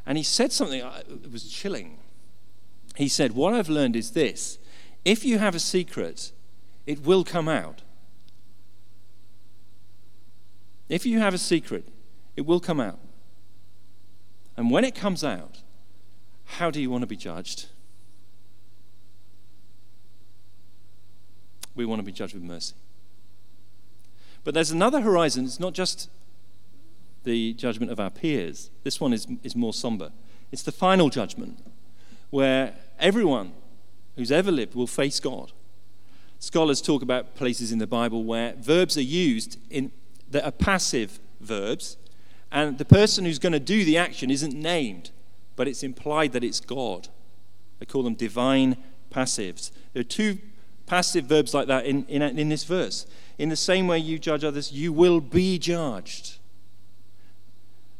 And 0.07 0.17
he 0.17 0.25
said 0.25 0.51
something 0.51 0.81
uh, 0.81 1.03
that 1.07 1.31
was 1.31 1.45
chilling. 1.45 1.99
He 2.97 3.09
said, 3.09 3.33
What 3.33 3.55
I've 3.55 3.69
learned 3.69 3.97
is 3.97 4.13
this 4.13 4.59
If 5.05 5.25
you 5.25 5.39
have 5.39 5.55
a 5.55 5.61
secret, 5.61 6.33
it 6.87 7.05
will 7.05 7.25
come 7.25 7.49
out. 7.49 7.83
If 10.89 11.07
you 11.07 11.19
have 11.19 11.35
a 11.35 11.39
secret, 11.39 11.89
it 12.37 12.43
will 12.43 12.61
come 12.61 12.81
out. 12.81 12.99
And 14.57 14.71
when 14.71 14.85
it 14.85 14.95
comes 14.95 15.25
out, 15.25 15.63
how 16.45 16.71
do 16.71 16.81
you 16.81 16.91
want 16.91 17.03
to 17.03 17.07
be 17.07 17.17
judged? 17.17 17.67
We 21.75 21.85
want 21.85 21.99
to 21.99 22.05
be 22.05 22.13
judged 22.13 22.35
with 22.35 22.43
mercy. 22.43 22.75
But 24.45 24.55
there's 24.55 24.71
another 24.71 25.01
horizon. 25.01 25.47
It's 25.47 25.59
not 25.59 25.73
just 25.73 26.09
the 27.25 27.55
judgment 27.55 27.91
of 27.91 27.99
our 27.99 28.11
peers, 28.11 28.71
this 28.85 29.01
one 29.01 29.15
is, 29.15 29.27
is 29.43 29.57
more 29.57 29.73
somber. 29.73 30.13
It's 30.53 30.63
the 30.63 30.71
final 30.71 31.09
judgment 31.09 31.59
where 32.35 32.75
everyone 32.99 33.53
who's 34.17 34.33
ever 34.33 34.51
lived 34.51 34.75
will 34.75 34.89
face 34.89 35.21
God. 35.21 35.53
Scholars 36.41 36.83
talk 36.83 37.01
about 37.01 37.37
places 37.37 37.71
in 37.71 37.79
the 37.79 37.87
Bible 37.87 38.25
where 38.25 38.55
verbs 38.59 38.99
are 38.99 39.03
used 39.03 39.57
in, 39.71 39.93
that 40.33 40.45
are 40.45 40.51
passive 40.51 41.21
verbs, 41.41 41.97
and 42.51 42.77
the 42.77 42.85
person 42.85 43.25
who's 43.25 43.39
going 43.39 43.53
to 43.53 43.61
do 43.61 43.85
the 43.85 43.97
action 43.97 44.33
isn't 44.33 44.53
named, 44.53 45.13
but 45.55 45.69
it's 45.69 45.85
implied 45.85 46.33
that 46.33 46.43
it's 46.43 46.59
God. 46.59 47.07
They 47.79 47.87
call 47.87 48.03
them 48.03 48.15
divine 48.17 48.79
passives. 49.13 49.71
There 49.93 50.01
are 50.01 50.03
two 50.03 50.39
passive 50.87 51.27
verbs 51.27 51.55
like 51.55 51.69
that 51.69 51.87
in, 51.87 52.05
in, 52.07 52.21
in 52.21 52.49
this 52.49 52.65
verse. 52.65 53.07
In 53.39 53.49
the 53.49 53.55
same 53.55 53.87
way 53.87 54.01
you 54.01 54.19
judge 54.19 54.43
others, 54.43 54.73
you 54.73 54.93
will 54.93 55.21
be 55.21 55.57
judged. 55.57 56.39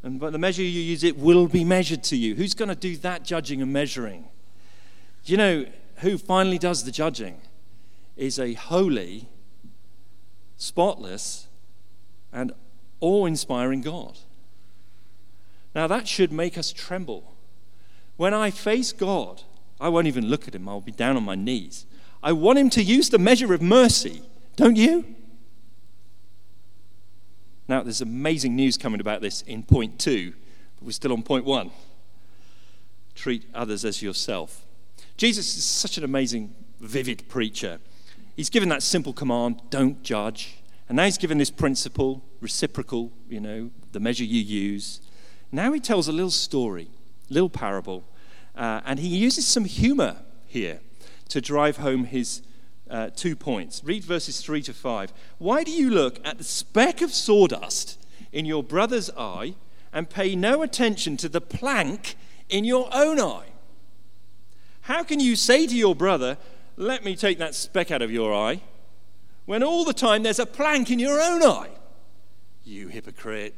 And 0.05 0.19
by 0.19 0.29
the 0.29 0.37
measure 0.37 0.61
you 0.61 0.69
use, 0.81 1.03
it 1.03 1.17
will 1.17 1.47
be 1.47 1.63
measured 1.63 2.03
to 2.03 2.15
you. 2.15 2.35
Who's 2.35 2.53
going 2.53 2.69
to 2.69 2.75
do 2.75 2.95
that 2.97 3.25
judging 3.25 3.59
and 3.63 3.73
measuring? 3.73 4.25
Do 5.25 5.31
you 5.31 5.37
know 5.37 5.65
who 5.95 6.19
finally 6.19 6.59
does 6.59 6.83
the 6.83 6.91
judging? 6.91 7.41
Is 8.15 8.37
a 8.37 8.53
holy, 8.53 9.27
spotless, 10.57 11.47
and 12.31 12.53
awe 12.99 13.25
inspiring 13.25 13.81
God. 13.81 14.19
Now 15.73 15.87
that 15.87 16.07
should 16.07 16.31
make 16.31 16.55
us 16.55 16.71
tremble. 16.71 17.33
When 18.15 18.33
I 18.33 18.51
face 18.51 18.91
God, 18.91 19.41
I 19.81 19.89
won't 19.89 20.05
even 20.05 20.27
look 20.27 20.47
at 20.47 20.53
him, 20.53 20.69
I'll 20.69 20.81
be 20.81 20.91
down 20.91 21.17
on 21.17 21.23
my 21.23 21.35
knees. 21.35 21.87
I 22.21 22.31
want 22.31 22.59
him 22.59 22.69
to 22.69 22.83
use 22.83 23.09
the 23.09 23.17
measure 23.17 23.55
of 23.55 23.61
mercy, 23.61 24.21
don't 24.55 24.75
you? 24.75 25.15
Now, 27.67 27.81
there's 27.83 28.01
amazing 28.01 28.55
news 28.55 28.77
coming 28.77 28.99
about 28.99 29.21
this 29.21 29.41
in 29.43 29.63
point 29.63 29.99
two, 29.99 30.33
but 30.77 30.85
we're 30.85 30.91
still 30.91 31.13
on 31.13 31.23
point 31.23 31.45
one. 31.45 31.71
Treat 33.15 33.45
others 33.53 33.85
as 33.85 34.01
yourself. 34.01 34.65
Jesus 35.17 35.57
is 35.57 35.63
such 35.63 35.97
an 35.97 36.03
amazing, 36.03 36.53
vivid 36.79 37.27
preacher. 37.29 37.79
He's 38.35 38.49
given 38.49 38.69
that 38.69 38.83
simple 38.83 39.13
command 39.13 39.61
don't 39.69 40.03
judge. 40.03 40.57
And 40.87 40.97
now 40.97 41.05
he's 41.05 41.17
given 41.17 41.37
this 41.37 41.49
principle, 41.49 42.23
reciprocal, 42.41 43.11
you 43.29 43.39
know, 43.39 43.71
the 43.93 43.99
measure 43.99 44.23
you 44.23 44.41
use. 44.41 45.01
Now 45.51 45.71
he 45.71 45.79
tells 45.79 46.07
a 46.07 46.11
little 46.11 46.31
story, 46.31 46.89
little 47.29 47.49
parable, 47.49 48.03
uh, 48.55 48.81
and 48.85 48.99
he 48.99 49.07
uses 49.07 49.47
some 49.47 49.65
humor 49.65 50.17
here 50.45 50.81
to 51.29 51.41
drive 51.41 51.77
home 51.77 52.03
his 52.03 52.41
uh, 52.89 53.09
two 53.15 53.35
points. 53.35 53.81
Read 53.83 54.03
verses 54.03 54.41
3 54.41 54.61
to 54.63 54.73
5. 54.73 55.13
Why 55.37 55.63
do 55.63 55.71
you 55.71 55.89
look 55.89 56.19
at 56.25 56.37
the 56.37 56.43
speck 56.43 57.01
of 57.01 57.11
sawdust 57.11 58.03
in 58.31 58.45
your 58.45 58.63
brother's 58.63 59.09
eye 59.11 59.55
and 59.91 60.09
pay 60.09 60.35
no 60.35 60.61
attention 60.61 61.17
to 61.17 61.29
the 61.29 61.41
plank 61.41 62.15
in 62.49 62.63
your 62.63 62.89
own 62.93 63.19
eye? 63.19 63.47
How 64.81 65.03
can 65.03 65.19
you 65.19 65.35
say 65.35 65.65
to 65.65 65.75
your 65.75 65.95
brother, 65.95 66.37
Let 66.77 67.03
me 67.03 67.15
take 67.15 67.39
that 67.39 67.55
speck 67.55 67.89
out 67.89 68.01
of 68.01 68.11
your 68.11 68.33
eye, 68.33 68.61
when 69.45 69.63
all 69.63 69.85
the 69.85 69.93
time 69.93 70.23
there's 70.23 70.39
a 70.39 70.45
plank 70.45 70.91
in 70.91 70.99
your 70.99 71.19
own 71.19 71.41
eye? 71.41 71.69
You 72.63 72.89
hypocrite. 72.89 73.55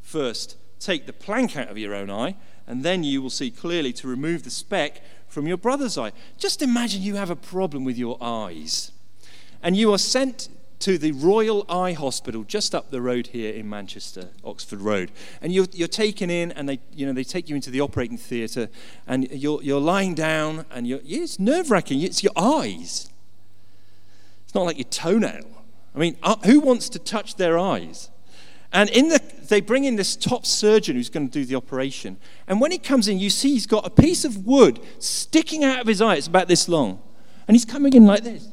First, 0.00 0.56
take 0.80 1.06
the 1.06 1.12
plank 1.12 1.56
out 1.56 1.68
of 1.68 1.78
your 1.78 1.94
own 1.94 2.10
eye, 2.10 2.36
and 2.66 2.82
then 2.82 3.04
you 3.04 3.22
will 3.22 3.30
see 3.30 3.50
clearly 3.50 3.92
to 3.94 4.08
remove 4.08 4.42
the 4.44 4.50
speck 4.50 5.02
from 5.36 5.46
your 5.46 5.58
brother's 5.58 5.98
eye. 5.98 6.12
Just 6.38 6.62
imagine 6.62 7.02
you 7.02 7.16
have 7.16 7.28
a 7.28 7.36
problem 7.36 7.84
with 7.84 7.98
your 7.98 8.16
eyes, 8.22 8.90
and 9.62 9.76
you 9.76 9.92
are 9.92 9.98
sent 9.98 10.48
to 10.78 10.96
the 10.96 11.12
Royal 11.12 11.66
Eye 11.68 11.92
Hospital 11.92 12.42
just 12.42 12.74
up 12.74 12.90
the 12.90 13.02
road 13.02 13.26
here 13.26 13.52
in 13.52 13.68
Manchester, 13.68 14.30
Oxford 14.42 14.80
Road. 14.80 15.12
And 15.42 15.52
you're, 15.52 15.66
you're 15.72 15.88
taken 15.88 16.30
in, 16.30 16.52
and 16.52 16.66
they, 16.66 16.80
you 16.90 17.04
know, 17.04 17.12
they 17.12 17.22
take 17.22 17.50
you 17.50 17.54
into 17.54 17.70
the 17.70 17.82
operating 17.82 18.16
theatre, 18.16 18.70
and 19.06 19.30
you're, 19.30 19.62
you're 19.62 19.78
lying 19.78 20.14
down, 20.14 20.64
and 20.70 20.88
you're, 20.88 21.00
it's 21.04 21.38
nerve 21.38 21.70
wracking. 21.70 22.00
It's 22.00 22.22
your 22.22 22.32
eyes. 22.34 23.10
It's 24.42 24.54
not 24.54 24.62
like 24.62 24.78
your 24.78 24.84
toenail. 24.84 25.64
I 25.94 25.98
mean, 25.98 26.16
uh, 26.22 26.36
who 26.46 26.60
wants 26.60 26.88
to 26.88 26.98
touch 26.98 27.36
their 27.36 27.58
eyes? 27.58 28.08
And 28.76 28.90
in 28.90 29.08
the, 29.08 29.18
they 29.48 29.62
bring 29.62 29.84
in 29.84 29.96
this 29.96 30.14
top 30.14 30.44
surgeon 30.44 30.96
who's 30.96 31.08
going 31.08 31.26
to 31.26 31.32
do 31.32 31.46
the 31.46 31.54
operation. 31.54 32.18
And 32.46 32.60
when 32.60 32.70
he 32.70 32.76
comes 32.76 33.08
in, 33.08 33.18
you 33.18 33.30
see 33.30 33.52
he's 33.52 33.66
got 33.66 33.86
a 33.86 33.90
piece 33.90 34.22
of 34.22 34.44
wood 34.44 34.80
sticking 34.98 35.64
out 35.64 35.80
of 35.80 35.86
his 35.86 36.02
eye. 36.02 36.16
It's 36.16 36.26
about 36.26 36.46
this 36.46 36.68
long. 36.68 37.00
And 37.48 37.54
he's 37.54 37.64
coming 37.64 37.94
in 37.94 38.04
like 38.04 38.22
this. 38.22 38.46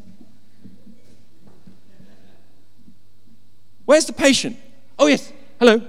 Where's 3.84 4.06
the 4.06 4.14
patient? 4.14 4.56
Oh, 4.98 5.08
yes. 5.08 5.34
Hello. 5.60 5.82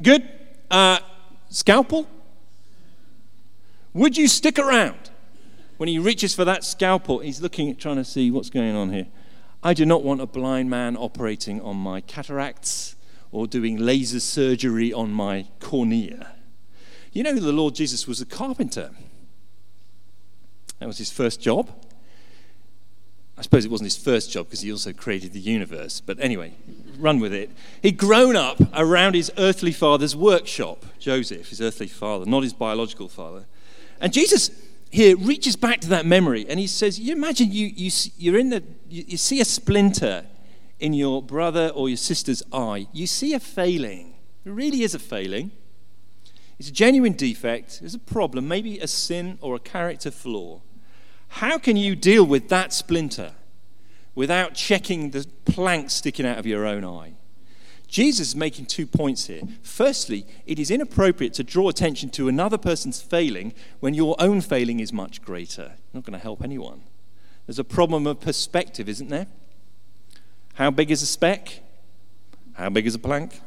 Good. 0.00 0.26
Uh, 0.70 1.00
scalpel? 1.50 2.08
Would 3.92 4.16
you 4.16 4.26
stick 4.26 4.58
around? 4.58 5.10
When 5.76 5.90
he 5.90 5.98
reaches 5.98 6.34
for 6.34 6.46
that 6.46 6.64
scalpel, 6.64 7.18
he's 7.18 7.42
looking 7.42 7.68
at 7.68 7.78
trying 7.78 7.96
to 7.96 8.06
see 8.06 8.30
what's 8.30 8.48
going 8.48 8.74
on 8.74 8.90
here. 8.90 9.08
I 9.62 9.74
do 9.74 9.84
not 9.84 10.02
want 10.02 10.22
a 10.22 10.26
blind 10.26 10.70
man 10.70 10.96
operating 10.96 11.60
on 11.60 11.76
my 11.76 12.00
cataracts 12.00 12.95
or 13.36 13.46
doing 13.46 13.76
laser 13.76 14.18
surgery 14.18 14.94
on 14.94 15.12
my 15.12 15.46
cornea. 15.60 16.32
You 17.12 17.22
know, 17.22 17.34
the 17.34 17.52
Lord 17.52 17.74
Jesus 17.74 18.08
was 18.08 18.18
a 18.18 18.24
carpenter. 18.24 18.92
That 20.78 20.86
was 20.86 20.96
his 20.96 21.12
first 21.12 21.38
job. 21.38 21.68
I 23.36 23.42
suppose 23.42 23.66
it 23.66 23.70
wasn't 23.70 23.92
his 23.92 23.98
first 23.98 24.30
job 24.30 24.46
because 24.46 24.62
he 24.62 24.72
also 24.72 24.94
created 24.94 25.34
the 25.34 25.40
universe. 25.40 26.00
But 26.00 26.18
anyway, 26.18 26.54
run 26.98 27.20
with 27.20 27.34
it. 27.34 27.50
He'd 27.82 27.98
grown 27.98 28.36
up 28.36 28.56
around 28.72 29.14
his 29.14 29.30
earthly 29.36 29.72
father's 29.72 30.16
workshop, 30.16 30.86
Joseph, 30.98 31.50
his 31.50 31.60
earthly 31.60 31.88
father, 31.88 32.24
not 32.24 32.42
his 32.42 32.54
biological 32.54 33.10
father. 33.10 33.44
And 34.00 34.14
Jesus 34.14 34.50
here 34.88 35.14
reaches 35.14 35.56
back 35.56 35.82
to 35.82 35.90
that 35.90 36.06
memory 36.06 36.46
and 36.48 36.58
he 36.58 36.66
says, 36.66 36.98
You 36.98 37.12
imagine 37.12 37.52
you, 37.52 37.66
you, 37.66 37.90
you're 38.16 38.38
in 38.38 38.48
the, 38.48 38.62
you, 38.88 39.04
you 39.08 39.16
see 39.18 39.42
a 39.42 39.44
splinter 39.44 40.24
in 40.78 40.92
your 40.92 41.22
brother 41.22 41.70
or 41.74 41.88
your 41.88 41.96
sister's 41.96 42.42
eye, 42.52 42.86
you 42.92 43.06
see 43.06 43.34
a 43.34 43.40
failing. 43.40 44.14
It 44.44 44.50
really 44.50 44.82
is 44.82 44.94
a 44.94 44.98
failing. 44.98 45.50
It's 46.58 46.68
a 46.68 46.72
genuine 46.72 47.12
defect, 47.12 47.80
it's 47.82 47.94
a 47.94 47.98
problem, 47.98 48.48
maybe 48.48 48.78
a 48.78 48.86
sin 48.86 49.38
or 49.42 49.54
a 49.56 49.60
character 49.60 50.10
flaw. 50.10 50.62
How 51.28 51.58
can 51.58 51.76
you 51.76 51.94
deal 51.94 52.24
with 52.24 52.48
that 52.48 52.72
splinter 52.72 53.32
without 54.14 54.54
checking 54.54 55.10
the 55.10 55.26
plank 55.44 55.90
sticking 55.90 56.24
out 56.24 56.38
of 56.38 56.46
your 56.46 56.64
own 56.64 56.82
eye? 56.84 57.12
Jesus 57.88 58.28
is 58.28 58.36
making 58.36 58.66
two 58.66 58.86
points 58.86 59.26
here. 59.26 59.42
Firstly, 59.62 60.26
it 60.46 60.58
is 60.58 60.70
inappropriate 60.70 61.34
to 61.34 61.44
draw 61.44 61.68
attention 61.68 62.08
to 62.10 62.26
another 62.26 62.58
person's 62.58 63.00
failing 63.00 63.52
when 63.80 63.94
your 63.94 64.16
own 64.18 64.40
failing 64.40 64.80
is 64.80 64.92
much 64.92 65.22
greater. 65.22 65.72
Not 65.92 66.04
going 66.04 66.18
to 66.18 66.22
help 66.22 66.42
anyone. 66.42 66.82
There's 67.46 67.58
a 67.58 67.64
problem 67.64 68.06
of 68.06 68.20
perspective, 68.20 68.88
isn't 68.88 69.08
there? 69.08 69.26
How 70.56 70.70
big 70.70 70.90
is 70.90 71.02
a 71.02 71.06
speck? 71.06 71.60
How 72.54 72.70
big 72.70 72.86
is 72.86 72.94
a 72.94 72.98
plank? 72.98 73.40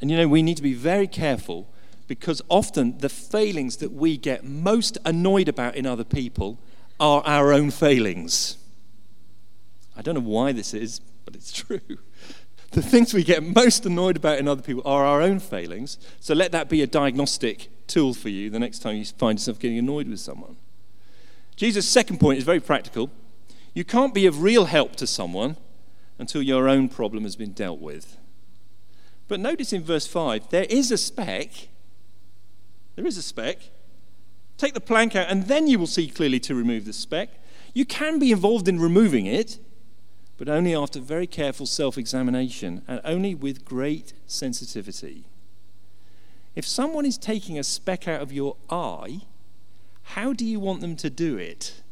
And 0.00 0.10
you 0.10 0.16
know, 0.16 0.28
we 0.28 0.42
need 0.42 0.56
to 0.56 0.62
be 0.62 0.72
very 0.72 1.06
careful 1.06 1.68
because 2.06 2.40
often 2.48 2.98
the 2.98 3.10
failings 3.10 3.76
that 3.78 3.92
we 3.92 4.16
get 4.16 4.44
most 4.44 4.96
annoyed 5.04 5.48
about 5.48 5.76
in 5.76 5.86
other 5.86 6.04
people 6.04 6.58
are 6.98 7.22
our 7.26 7.52
own 7.52 7.70
failings. 7.70 8.56
I 9.94 10.00
don't 10.00 10.14
know 10.14 10.20
why 10.20 10.52
this 10.52 10.72
is, 10.72 11.00
but 11.26 11.34
it's 11.34 11.52
true. 11.64 11.80
The 12.70 12.82
things 12.82 13.12
we 13.12 13.24
get 13.24 13.42
most 13.42 13.84
annoyed 13.84 14.16
about 14.16 14.38
in 14.38 14.48
other 14.48 14.62
people 14.62 14.82
are 14.86 15.04
our 15.04 15.20
own 15.20 15.38
failings. 15.38 15.98
So 16.18 16.34
let 16.34 16.50
that 16.52 16.70
be 16.70 16.80
a 16.80 16.86
diagnostic 16.86 17.68
tool 17.86 18.14
for 18.14 18.30
you 18.30 18.48
the 18.48 18.58
next 18.58 18.78
time 18.78 18.96
you 18.96 19.04
find 19.04 19.38
yourself 19.38 19.58
getting 19.58 19.78
annoyed 19.78 20.08
with 20.08 20.20
someone. 20.20 20.56
Jesus' 21.56 21.86
second 21.86 22.20
point 22.20 22.38
is 22.38 22.44
very 22.44 22.58
practical. 22.58 23.10
You 23.74 23.84
can't 23.84 24.14
be 24.14 24.24
of 24.24 24.42
real 24.42 24.66
help 24.66 24.94
to 24.96 25.06
someone 25.06 25.56
until 26.18 26.40
your 26.40 26.68
own 26.68 26.88
problem 26.88 27.24
has 27.24 27.34
been 27.34 27.52
dealt 27.52 27.80
with. 27.80 28.16
But 29.26 29.40
notice 29.40 29.72
in 29.72 29.82
verse 29.82 30.06
5, 30.06 30.50
there 30.50 30.66
is 30.70 30.92
a 30.92 30.98
speck. 30.98 31.68
There 32.94 33.06
is 33.06 33.18
a 33.18 33.22
speck. 33.22 33.58
Take 34.56 34.74
the 34.74 34.80
plank 34.80 35.16
out, 35.16 35.28
and 35.28 35.48
then 35.48 35.66
you 35.66 35.78
will 35.78 35.88
see 35.88 36.06
clearly 36.06 36.38
to 36.40 36.54
remove 36.54 36.84
the 36.84 36.92
speck. 36.92 37.30
You 37.72 37.84
can 37.84 38.20
be 38.20 38.30
involved 38.30 38.68
in 38.68 38.78
removing 38.78 39.26
it, 39.26 39.58
but 40.36 40.48
only 40.48 40.74
after 40.74 41.00
very 41.00 41.26
careful 41.26 41.66
self 41.66 41.98
examination 41.98 42.82
and 42.86 43.00
only 43.04 43.34
with 43.34 43.64
great 43.64 44.12
sensitivity. 44.26 45.24
If 46.54 46.66
someone 46.66 47.04
is 47.04 47.18
taking 47.18 47.58
a 47.58 47.64
speck 47.64 48.06
out 48.06 48.22
of 48.22 48.32
your 48.32 48.56
eye, 48.70 49.22
how 50.02 50.32
do 50.32 50.44
you 50.44 50.60
want 50.60 50.80
them 50.80 50.94
to 50.96 51.10
do 51.10 51.36
it? 51.36 51.82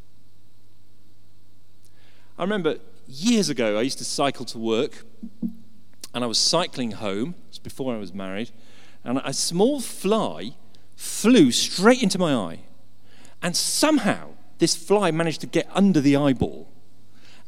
I 2.38 2.42
remember 2.42 2.78
years 3.06 3.48
ago, 3.48 3.78
I 3.78 3.82
used 3.82 3.98
to 3.98 4.04
cycle 4.04 4.44
to 4.46 4.58
work, 4.58 5.04
and 6.14 6.24
I 6.24 6.26
was 6.26 6.38
cycling 6.38 6.92
home. 6.92 7.34
It 7.46 7.50
was 7.50 7.58
before 7.58 7.94
I 7.94 7.98
was 7.98 8.12
married, 8.12 8.50
and 9.04 9.20
a 9.24 9.32
small 9.32 9.80
fly 9.80 10.54
flew 10.96 11.50
straight 11.50 12.02
into 12.02 12.18
my 12.18 12.34
eye. 12.34 12.60
And 13.42 13.56
somehow, 13.56 14.30
this 14.58 14.76
fly 14.76 15.10
managed 15.10 15.40
to 15.42 15.46
get 15.46 15.68
under 15.74 16.00
the 16.00 16.16
eyeball, 16.16 16.68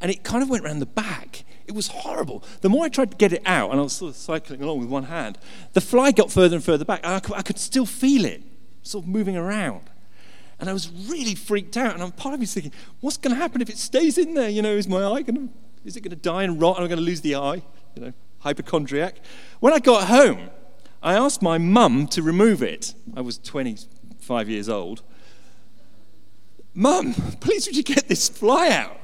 and 0.00 0.10
it 0.10 0.22
kind 0.22 0.42
of 0.42 0.50
went 0.50 0.64
around 0.64 0.80
the 0.80 0.86
back. 0.86 1.44
It 1.66 1.72
was 1.72 1.88
horrible. 1.88 2.44
The 2.60 2.68
more 2.68 2.84
I 2.84 2.88
tried 2.88 3.12
to 3.12 3.16
get 3.16 3.32
it 3.32 3.42
out, 3.46 3.70
and 3.70 3.80
I 3.80 3.84
was 3.84 3.94
sort 3.94 4.10
of 4.10 4.16
cycling 4.16 4.62
along 4.62 4.80
with 4.80 4.88
one 4.88 5.04
hand, 5.04 5.38
the 5.72 5.80
fly 5.80 6.12
got 6.12 6.30
further 6.30 6.56
and 6.56 6.64
further 6.64 6.84
back. 6.84 7.00
I 7.04 7.20
could, 7.20 7.34
I 7.36 7.42
could 7.42 7.58
still 7.58 7.86
feel 7.86 8.24
it, 8.24 8.42
sort 8.82 9.04
of 9.04 9.08
moving 9.08 9.36
around. 9.36 9.88
And 10.60 10.70
I 10.70 10.72
was 10.72 10.90
really 11.08 11.34
freaked 11.34 11.76
out. 11.76 11.94
And 11.94 12.02
I'm 12.02 12.12
part 12.12 12.34
of 12.34 12.40
me 12.40 12.46
thinking, 12.46 12.72
what's 13.00 13.16
going 13.16 13.34
to 13.34 13.40
happen 13.40 13.60
if 13.60 13.68
it 13.68 13.78
stays 13.78 14.18
in 14.18 14.34
there? 14.34 14.48
You 14.48 14.62
know, 14.62 14.72
is 14.72 14.88
my 14.88 15.04
eye 15.04 15.22
going 15.22 15.48
to, 15.48 15.48
is 15.84 15.96
it 15.96 16.00
going 16.02 16.10
to 16.10 16.16
die 16.16 16.44
and 16.44 16.60
rot 16.60 16.76
and 16.76 16.84
I'm 16.84 16.88
going 16.88 16.98
to 16.98 17.04
lose 17.04 17.20
the 17.20 17.36
eye? 17.36 17.62
You 17.94 18.02
know, 18.02 18.12
hypochondriac. 18.40 19.16
When 19.60 19.72
I 19.72 19.78
got 19.78 20.08
home, 20.08 20.50
I 21.02 21.14
asked 21.14 21.42
my 21.42 21.58
mum 21.58 22.06
to 22.08 22.22
remove 22.22 22.62
it. 22.62 22.94
I 23.16 23.20
was 23.20 23.38
25 23.38 24.48
years 24.48 24.68
old. 24.68 25.02
Mum, 26.74 27.14
please 27.40 27.66
would 27.66 27.76
you 27.76 27.82
get 27.82 28.08
this 28.08 28.28
fly 28.28 28.70
out? 28.70 28.98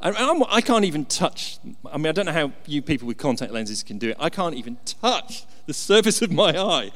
I, 0.00 0.42
I 0.50 0.60
can't 0.60 0.84
even 0.84 1.06
touch, 1.06 1.58
I 1.90 1.96
mean, 1.96 2.08
I 2.08 2.12
don't 2.12 2.26
know 2.26 2.32
how 2.32 2.52
you 2.66 2.82
people 2.82 3.08
with 3.08 3.16
contact 3.16 3.52
lenses 3.52 3.82
can 3.82 3.96
do 3.96 4.10
it. 4.10 4.16
I 4.20 4.28
can't 4.28 4.54
even 4.54 4.76
touch 4.84 5.46
the 5.64 5.72
surface 5.72 6.20
of 6.20 6.30
my 6.30 6.58
eye. 6.58 6.90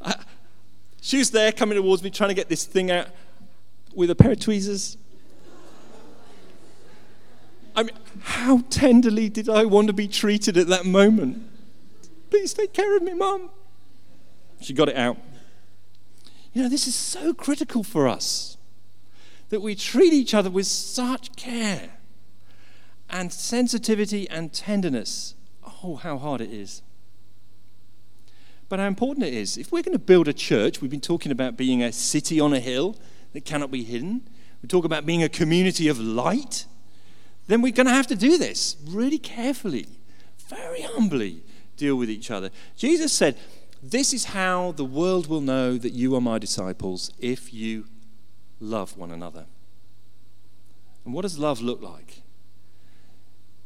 I, 0.00 0.14
she 1.00 1.18
was 1.18 1.30
there 1.32 1.50
coming 1.50 1.76
towards 1.76 2.04
me, 2.04 2.10
trying 2.10 2.28
to 2.28 2.34
get 2.34 2.48
this 2.48 2.64
thing 2.64 2.90
out 2.90 3.08
with 3.96 4.10
a 4.10 4.14
pair 4.14 4.32
of 4.32 4.40
tweezers. 4.40 4.98
I 7.74 7.82
mean, 7.82 7.96
how 8.22 8.62
tenderly 8.70 9.28
did 9.28 9.48
I 9.48 9.64
want 9.64 9.88
to 9.88 9.92
be 9.92 10.06
treated 10.06 10.56
at 10.56 10.68
that 10.68 10.86
moment? 10.86 11.42
Please 12.30 12.54
take 12.54 12.72
care 12.72 12.96
of 12.96 13.02
me, 13.02 13.14
Mum. 13.14 13.50
She 14.60 14.72
got 14.72 14.88
it 14.88 14.96
out. 14.96 15.18
You 16.52 16.62
know, 16.62 16.68
this 16.68 16.86
is 16.86 16.94
so 16.94 17.34
critical 17.34 17.82
for 17.82 18.08
us 18.08 18.56
that 19.50 19.60
we 19.60 19.74
treat 19.74 20.12
each 20.12 20.32
other 20.32 20.50
with 20.50 20.66
such 20.66 21.34
care 21.36 21.90
and 23.10 23.32
sensitivity 23.32 24.28
and 24.30 24.52
tenderness. 24.52 25.34
Oh, 25.84 25.96
how 25.96 26.18
hard 26.18 26.40
it 26.40 26.50
is. 26.50 26.82
But 28.68 28.80
how 28.80 28.86
important 28.86 29.26
it 29.26 29.34
is. 29.34 29.56
If 29.56 29.70
we're 29.70 29.82
going 29.82 29.92
to 29.92 29.98
build 29.98 30.28
a 30.28 30.32
church, 30.32 30.80
we've 30.80 30.90
been 30.90 31.00
talking 31.00 31.30
about 31.30 31.56
being 31.56 31.82
a 31.82 31.92
city 31.92 32.40
on 32.40 32.52
a 32.52 32.60
hill 32.60 32.96
that 33.36 33.44
cannot 33.44 33.70
be 33.70 33.84
hidden. 33.84 34.26
We 34.62 34.66
talk 34.66 34.86
about 34.86 35.04
being 35.04 35.22
a 35.22 35.28
community 35.28 35.88
of 35.88 36.00
light. 36.00 36.64
Then 37.48 37.60
we're 37.60 37.70
going 37.70 37.86
to 37.86 37.92
have 37.92 38.06
to 38.06 38.16
do 38.16 38.38
this 38.38 38.78
really 38.88 39.18
carefully, 39.18 39.88
very 40.48 40.80
humbly 40.80 41.42
deal 41.76 41.96
with 41.96 42.08
each 42.08 42.30
other. 42.30 42.48
Jesus 42.78 43.12
said, 43.12 43.36
This 43.82 44.14
is 44.14 44.24
how 44.24 44.72
the 44.72 44.86
world 44.86 45.26
will 45.26 45.42
know 45.42 45.76
that 45.76 45.92
you 45.92 46.16
are 46.16 46.20
my 46.22 46.38
disciples 46.38 47.12
if 47.18 47.52
you 47.52 47.84
love 48.58 48.96
one 48.96 49.10
another. 49.10 49.44
And 51.04 51.12
what 51.12 51.20
does 51.20 51.38
love 51.38 51.60
look 51.60 51.82
like? 51.82 52.22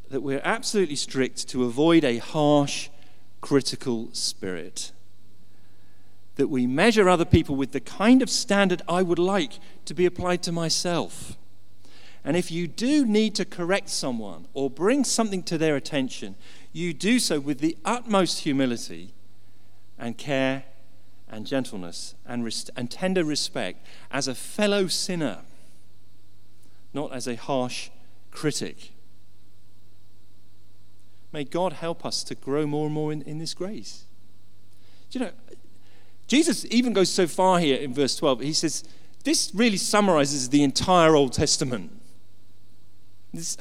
That 0.09 0.21
we're 0.21 0.43
absolutely 0.43 0.97
strict 0.97 1.47
to 1.51 1.63
avoid 1.63 2.03
a 2.03 2.19
harsh, 2.19 2.89
critical 3.41 4.09
spirit 4.15 4.91
that 6.41 6.49
we 6.49 6.67
measure 6.67 7.07
other 7.07 7.27
people 7.27 7.55
with 7.55 7.73
the 7.73 7.81
kind 7.81 8.23
of 8.23 8.31
standard 8.31 8.81
I 8.89 9.03
would 9.03 9.19
like 9.19 9.59
to 9.85 9.93
be 9.93 10.07
applied 10.07 10.43
to 10.45 10.53
myself. 10.53 11.37
And 12.25 12.35
if 12.35 12.51
you 12.51 12.67
do 12.67 13.05
need 13.05 13.35
to 13.35 13.45
correct 13.45 13.91
someone 13.91 14.47
or 14.55 14.71
bring 14.71 15.05
something 15.05 15.43
to 15.43 15.59
their 15.59 15.77
attention, 15.77 16.37
you 16.73 16.95
do 16.95 17.19
so 17.19 17.41
with 17.41 17.59
the 17.59 17.77
utmost 17.85 18.39
humility 18.39 19.13
and 19.99 20.17
care 20.17 20.65
and 21.29 21.47
gentleness 21.47 22.15
and, 22.27 22.43
res- 22.43 22.71
and 22.75 22.91
tender 22.91 23.23
respect 23.23 23.87
as 24.11 24.27
a 24.27 24.35
fellow 24.35 24.87
sinner, 24.87 25.41
not 26.95 27.13
as 27.13 27.29
a 27.29 27.37
harsh 27.37 27.91
critic. 28.31 28.93
May 31.35 31.45
God 31.45 31.75
help 31.75 32.07
us 32.07 32.25
to 32.25 32.35
grow 32.35 32.67
more 32.67 32.87
and 32.87 32.95
more 32.95 33.13
in, 33.13 33.21
in 33.23 33.39
this 33.39 33.53
grace. 33.53 34.05
Do 35.11 35.19
you 35.19 35.25
know, 35.27 35.33
Jesus 36.31 36.65
even 36.71 36.93
goes 36.93 37.11
so 37.11 37.27
far 37.27 37.59
here 37.59 37.77
in 37.77 37.93
verse 37.93 38.15
12. 38.15 38.43
He 38.43 38.53
says, 38.53 38.85
This 39.25 39.51
really 39.53 39.77
summarizes 39.77 40.51
the 40.51 40.63
entire 40.63 41.17
Old 41.17 41.33
Testament. 41.33 41.91
This, 43.35 43.57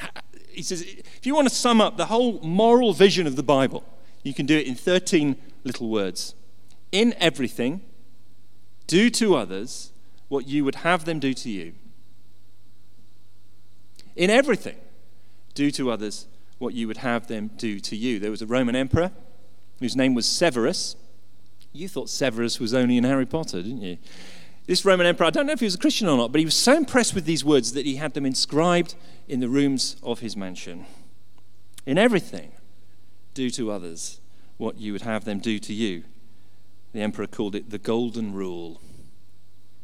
he 0.52 0.62
says, 0.62 0.84
if 0.84 1.26
you 1.26 1.34
want 1.34 1.50
to 1.50 1.56
sum 1.56 1.82
up 1.82 1.98
the 1.98 2.06
whole 2.06 2.40
moral 2.42 2.94
vision 2.94 3.26
of 3.26 3.36
the 3.36 3.42
Bible, 3.42 3.84
you 4.22 4.36
can 4.36 4.46
do 4.46 4.56
it 4.56 4.68
in 4.68 4.76
13 4.76 5.36
little 5.64 5.90
words. 5.90 6.36
In 6.92 7.16
everything, 7.18 7.82
do 8.86 9.10
to 9.10 9.36
others 9.36 9.92
what 10.28 10.48
you 10.48 10.64
would 10.64 10.76
have 10.76 11.06
them 11.06 11.18
do 11.18 11.34
to 11.34 11.50
you. 11.50 11.74
In 14.16 14.30
everything, 14.30 14.76
do 15.56 15.72
to 15.72 15.90
others 15.90 16.28
what 16.60 16.76
you 16.76 16.86
would 16.86 16.98
have 16.98 17.26
them 17.26 17.50
do 17.58 17.80
to 17.80 17.96
you. 17.96 18.20
There 18.20 18.30
was 18.30 18.44
a 18.44 18.48
Roman 18.48 18.76
emperor 18.76 19.12
whose 19.80 19.96
name 19.96 20.14
was 20.14 20.28
Severus. 20.28 20.96
You 21.72 21.88
thought 21.88 22.10
Severus 22.10 22.60
was 22.60 22.74
only 22.74 22.98
in 22.98 23.04
Harry 23.04 23.26
Potter, 23.26 23.62
didn't 23.62 23.82
you? 23.82 23.98
This 24.66 24.86
Roman 24.86 25.08
emperor, 25.08 25.28
I 25.28 25.30
don't 25.32 25.48
know 25.48 25.54
if 25.54 25.60
he 25.60 25.66
was 25.66 25.76
a 25.76 25.80
Christian 25.80 26.08
or 26.08 26.18
not, 26.18 26.32
but 26.32 26.40
he 26.40 26.46
was 26.46 26.56
so 26.56 26.76
impressed 26.76 27.16
with 27.16 27.26
these 27.26 27.44
words 27.44 27.74
that 27.74 27.86
he 27.86 27.96
had 27.96 28.14
them 28.14 28.26
inscribed 28.26 28.96
in 29.28 29.40
the 29.40 29.50
rooms 29.50 29.96
of 30.04 30.20
his 30.20 30.36
mansion. 30.36 30.86
In 31.86 31.98
everything, 31.98 32.52
do 33.34 33.50
to 33.52 33.72
others 33.72 34.22
what 34.58 34.78
you 34.78 34.92
would 34.92 35.02
have 35.02 35.26
them 35.26 35.40
do 35.40 35.58
to 35.60 35.74
you. 35.74 36.04
The 36.94 37.02
emperor 37.02 37.28
called 37.28 37.56
it 37.56 37.70
the 37.70 37.78
Golden 37.78 38.34
Rule. 38.34 38.82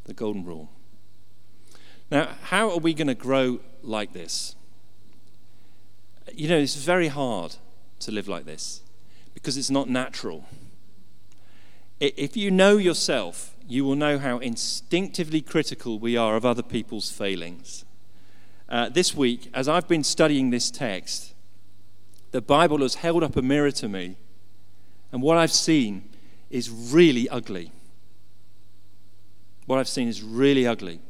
The 0.04 0.14
Golden 0.14 0.44
Rule. 0.44 0.70
Now, 2.10 2.36
how 2.44 2.70
are 2.70 2.78
we 2.78 2.94
going 2.94 3.08
to 3.08 3.14
grow 3.14 3.60
like 3.82 4.12
this? 4.12 4.54
You 6.32 6.48
know, 6.48 6.58
it's 6.58 6.76
very 6.76 7.08
hard 7.08 7.56
to 8.00 8.12
live 8.12 8.28
like 8.28 8.44
this 8.44 8.82
because 9.34 9.56
it's 9.56 9.70
not 9.70 9.88
natural. 9.88 10.44
If 11.98 12.36
you 12.36 12.50
know 12.50 12.76
yourself, 12.76 13.54
you 13.66 13.84
will 13.84 13.96
know 13.96 14.18
how 14.18 14.38
instinctively 14.38 15.40
critical 15.40 15.98
we 15.98 16.16
are 16.16 16.36
of 16.36 16.44
other 16.44 16.62
people's 16.62 17.10
failings. 17.10 17.84
Uh, 18.68 18.90
this 18.90 19.14
week, 19.14 19.48
as 19.54 19.66
I've 19.66 19.88
been 19.88 20.04
studying 20.04 20.50
this 20.50 20.70
text, 20.70 21.32
the 22.32 22.42
Bible 22.42 22.78
has 22.78 22.96
held 22.96 23.22
up 23.22 23.36
a 23.36 23.42
mirror 23.42 23.70
to 23.70 23.88
me, 23.88 24.16
and 25.10 25.22
what 25.22 25.38
I've 25.38 25.52
seen 25.52 26.08
is 26.50 26.68
really 26.68 27.28
ugly. 27.30 27.72
What 29.64 29.78
I've 29.78 29.88
seen 29.88 30.08
is 30.08 30.22
really 30.22 30.66
ugly. 30.66 31.00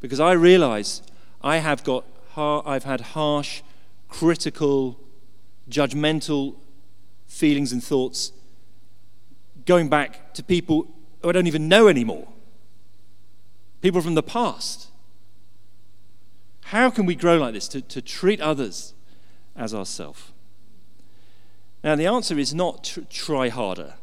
Because 0.00 0.18
I 0.18 0.32
realize 0.32 1.02
I 1.42 1.58
have 1.58 1.84
got, 1.84 2.04
I've 2.36 2.84
had 2.84 3.00
harsh, 3.00 3.62
critical, 4.08 4.98
judgmental 5.68 6.56
feelings 7.26 7.72
and 7.72 7.84
thoughts 7.84 8.32
going 9.66 9.88
back 9.88 10.32
to 10.34 10.42
people 10.42 10.88
who 11.22 11.28
I 11.28 11.32
don't 11.32 11.46
even 11.46 11.68
know 11.68 11.88
anymore, 11.88 12.28
people 13.82 14.00
from 14.00 14.14
the 14.14 14.22
past. 14.22 14.88
How 16.66 16.90
can 16.90 17.06
we 17.06 17.14
grow 17.14 17.36
like 17.36 17.54
this 17.54 17.68
to, 17.68 17.80
to 17.80 18.02
treat 18.02 18.40
others 18.40 18.94
as 19.54 19.74
ourselves? 19.74 20.32
Now, 21.84 21.94
the 21.94 22.06
answer 22.06 22.38
is 22.38 22.54
not 22.54 22.84
tr- 22.84 23.00
try 23.08 23.48
harder, 23.48 23.94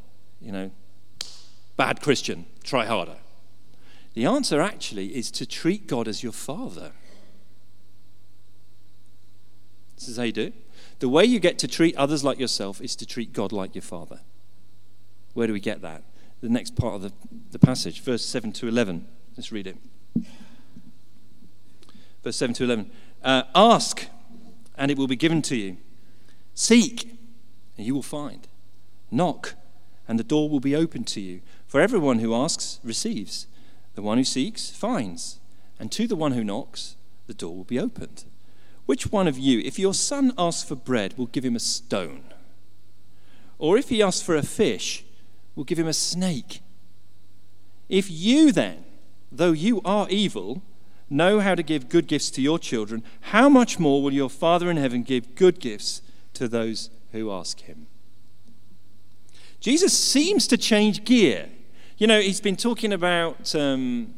you 0.42 0.52
know, 0.52 0.72
bad 1.76 2.02
Christian, 2.02 2.46
try 2.64 2.86
harder. 2.86 3.18
The 4.14 4.26
answer 4.26 4.62
actually 4.62 5.16
is 5.16 5.32
to 5.32 5.46
treat 5.46 5.88
God 5.88 6.08
as 6.08 6.24
your 6.24 6.32
father. 6.32 6.92
This 9.98 10.08
is 10.08 10.18
how 10.18 10.24
you 10.24 10.32
do. 10.32 10.54
The 11.00 11.10
way 11.10 11.26
you 11.26 11.40
get 11.40 11.58
to 11.60 11.68
treat 11.68 11.96
others 11.96 12.24
like 12.24 12.40
yourself 12.40 12.80
is 12.82 12.96
to 12.98 13.06
treat 13.06 13.34
God 13.34 13.52
like 13.52 13.76
your 13.76 13.82
father. 13.82 14.22
Where 15.34 15.48
do 15.48 15.54
we 15.54 15.60
get 15.60 15.82
that? 15.82 16.04
The 16.42 16.50
next 16.50 16.76
part 16.76 16.96
of 16.96 17.02
the, 17.02 17.12
the 17.52 17.60
passage, 17.60 18.02
verse 18.02 18.26
7 18.26 18.52
to 18.54 18.68
11. 18.68 19.08
Let's 19.38 19.52
read 19.52 19.68
it. 19.68 19.78
Verse 22.24 22.36
7 22.36 22.54
to 22.56 22.64
11. 22.64 22.92
Uh, 23.24 23.44
Ask, 23.56 24.08
and 24.76 24.92
it 24.92 24.98
will 24.98 25.08
be 25.08 25.16
given 25.16 25.42
to 25.44 25.56
you. 25.56 25.78
Seek, 26.54 27.18
and 27.78 27.86
you 27.86 27.96
will 27.96 28.04
find. 28.04 28.48
Knock, 29.10 29.56
and 30.08 30.20
the 30.20 30.24
door 30.24 30.50
will 30.50 30.60
be 30.60 30.76
opened 30.76 31.08
to 31.08 31.22
you. 31.22 31.42
For 31.66 31.82
everyone 31.82 32.20
who 32.20 32.36
asks 32.36 32.80
receives, 32.84 33.48
the 33.96 34.02
one 34.02 34.18
who 34.18 34.24
seeks 34.24 34.70
finds, 34.70 35.40
and 35.80 35.92
to 35.92 36.08
the 36.08 36.16
one 36.16 36.34
who 36.34 36.44
knocks, 36.44 36.96
the 37.28 37.34
door 37.34 37.56
will 37.56 37.64
be 37.64 37.80
opened. 37.80 38.26
Which 38.86 39.12
one 39.12 39.28
of 39.28 39.40
you, 39.40 39.60
if 39.60 39.80
your 39.80 39.94
son 39.94 40.34
asks 40.38 40.68
for 40.68 40.76
bread, 40.76 41.18
will 41.18 41.28
give 41.28 41.46
him 41.46 41.56
a 41.56 41.60
stone? 41.60 42.24
Or 43.58 43.78
if 43.78 43.90
he 43.90 44.04
asks 44.04 44.22
for 44.22 44.36
a 44.36 44.44
fish, 44.44 45.03
will 45.56 45.64
give 45.64 45.80
him 45.80 45.88
a 45.88 45.94
snake. 45.94 46.62
If 47.90 48.10
you 48.10 48.52
then, 48.52 48.84
though 49.32 49.52
you 49.52 49.82
are 49.84 50.10
evil, 50.10 50.62
know 51.10 51.40
how 51.40 51.56
to 51.56 51.64
give 51.64 51.90
good 51.90 52.08
gifts 52.08 52.32
to 52.32 52.42
your 52.42 52.58
children, 52.58 53.04
how 53.22 53.50
much 53.50 53.80
more 53.80 54.02
will 54.02 54.14
your 54.14 54.30
Father 54.30 54.70
in 54.70 54.78
heaven 54.78 55.04
give 55.04 55.36
good 55.36 55.60
gifts 55.60 56.02
to 56.34 56.48
those 56.48 56.90
who 57.12 57.32
ask 57.32 57.62
him? 57.62 57.88
Jesus 59.60 59.98
seems 59.98 60.48
to 60.48 60.58
change 60.58 61.06
gear. 61.06 61.50
You 61.98 62.08
know, 62.08 62.20
he's 62.20 62.42
been 62.42 62.58
talking 62.58 62.92
about 62.92 63.56
um, 63.56 64.14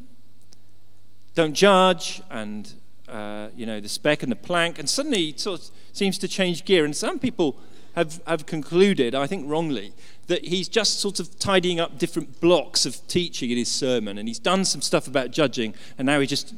don't 1.34 1.54
judge 1.54 2.22
and, 2.30 2.72
uh, 3.08 3.48
you 3.54 3.66
know, 3.66 3.78
the 3.78 3.88
speck 3.88 4.22
and 4.22 4.32
the 4.32 4.36
plank, 4.36 4.78
and 4.78 4.88
suddenly 4.88 5.32
he 5.32 5.34
sort 5.36 5.60
of 5.60 5.70
seems 5.92 6.18
to 6.18 6.28
change 6.28 6.64
gear. 6.64 6.84
And 6.84 6.96
some 6.96 7.18
people 7.18 7.56
have, 7.96 8.22
have 8.26 8.46
concluded, 8.46 9.14
I 9.14 9.26
think 9.26 9.50
wrongly, 9.50 9.92
that 10.26 10.44
he's 10.44 10.68
just 10.68 11.00
sort 11.00 11.18
of 11.18 11.38
tidying 11.38 11.80
up 11.80 11.98
different 11.98 12.40
blocks 12.40 12.84
of 12.84 13.04
teaching 13.08 13.50
in 13.50 13.56
his 13.56 13.70
sermon, 13.70 14.18
and 14.18 14.28
he's 14.28 14.38
done 14.38 14.64
some 14.64 14.82
stuff 14.82 15.08
about 15.08 15.30
judging, 15.30 15.74
and 15.98 16.06
now 16.06 16.20
he 16.20 16.26
just 16.26 16.54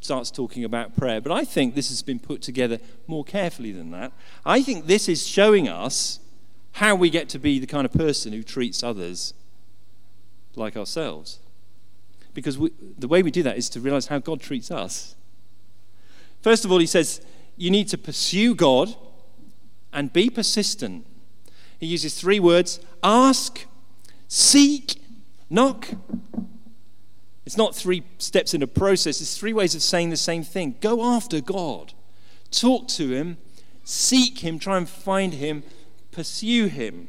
starts 0.00 0.30
talking 0.30 0.64
about 0.64 0.96
prayer. 0.96 1.20
But 1.20 1.32
I 1.32 1.44
think 1.44 1.74
this 1.74 1.88
has 1.88 2.02
been 2.02 2.20
put 2.20 2.40
together 2.40 2.78
more 3.06 3.24
carefully 3.24 3.72
than 3.72 3.90
that. 3.90 4.12
I 4.46 4.62
think 4.62 4.86
this 4.86 5.08
is 5.08 5.26
showing 5.26 5.68
us 5.68 6.20
how 6.72 6.94
we 6.94 7.10
get 7.10 7.28
to 7.30 7.38
be 7.38 7.58
the 7.58 7.66
kind 7.66 7.84
of 7.84 7.92
person 7.92 8.32
who 8.32 8.44
treats 8.44 8.82
others 8.82 9.34
like 10.54 10.76
ourselves. 10.76 11.40
Because 12.34 12.56
we, 12.56 12.70
the 12.96 13.08
way 13.08 13.22
we 13.22 13.32
do 13.32 13.42
that 13.42 13.58
is 13.58 13.68
to 13.70 13.80
realize 13.80 14.06
how 14.06 14.18
God 14.20 14.40
treats 14.40 14.70
us. 14.70 15.16
First 16.40 16.64
of 16.64 16.70
all, 16.70 16.78
he 16.78 16.86
says, 16.86 17.20
you 17.56 17.70
need 17.70 17.88
to 17.88 17.98
pursue 17.98 18.54
God 18.54 18.94
and 19.92 20.12
be 20.12 20.30
persistent. 20.30 21.06
He 21.78 21.86
uses 21.86 22.18
three 22.18 22.40
words 22.40 22.80
ask, 23.02 23.66
seek, 24.26 25.02
knock. 25.48 25.88
It's 27.46 27.56
not 27.56 27.74
three 27.74 28.02
steps 28.18 28.52
in 28.52 28.62
a 28.62 28.66
process, 28.66 29.20
it's 29.20 29.38
three 29.38 29.52
ways 29.52 29.74
of 29.74 29.82
saying 29.82 30.10
the 30.10 30.16
same 30.16 30.42
thing. 30.42 30.76
Go 30.80 31.02
after 31.02 31.40
God, 31.40 31.94
talk 32.50 32.88
to 32.88 33.10
Him, 33.10 33.38
seek 33.84 34.40
Him, 34.40 34.58
try 34.58 34.76
and 34.76 34.88
find 34.88 35.34
Him, 35.34 35.62
pursue 36.10 36.66
Him, 36.66 37.08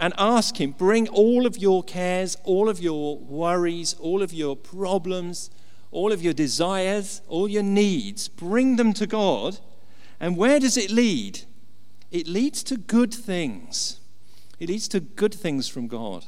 and 0.00 0.14
ask 0.18 0.60
Him. 0.60 0.72
Bring 0.72 1.08
all 1.08 1.46
of 1.46 1.56
your 1.56 1.84
cares, 1.84 2.36
all 2.42 2.68
of 2.68 2.80
your 2.80 3.18
worries, 3.18 3.94
all 4.00 4.22
of 4.22 4.32
your 4.32 4.56
problems, 4.56 5.50
all 5.90 6.12
of 6.12 6.22
your 6.22 6.32
desires, 6.32 7.22
all 7.28 7.48
your 7.48 7.62
needs, 7.62 8.28
bring 8.28 8.76
them 8.76 8.92
to 8.94 9.06
God. 9.06 9.58
And 10.20 10.36
where 10.36 10.58
does 10.58 10.76
it 10.76 10.90
lead? 10.90 11.42
It 12.10 12.26
leads 12.26 12.62
to 12.64 12.76
good 12.76 13.12
things. 13.12 14.00
It 14.58 14.68
leads 14.68 14.88
to 14.88 15.00
good 15.00 15.34
things 15.34 15.68
from 15.68 15.86
God. 15.86 16.26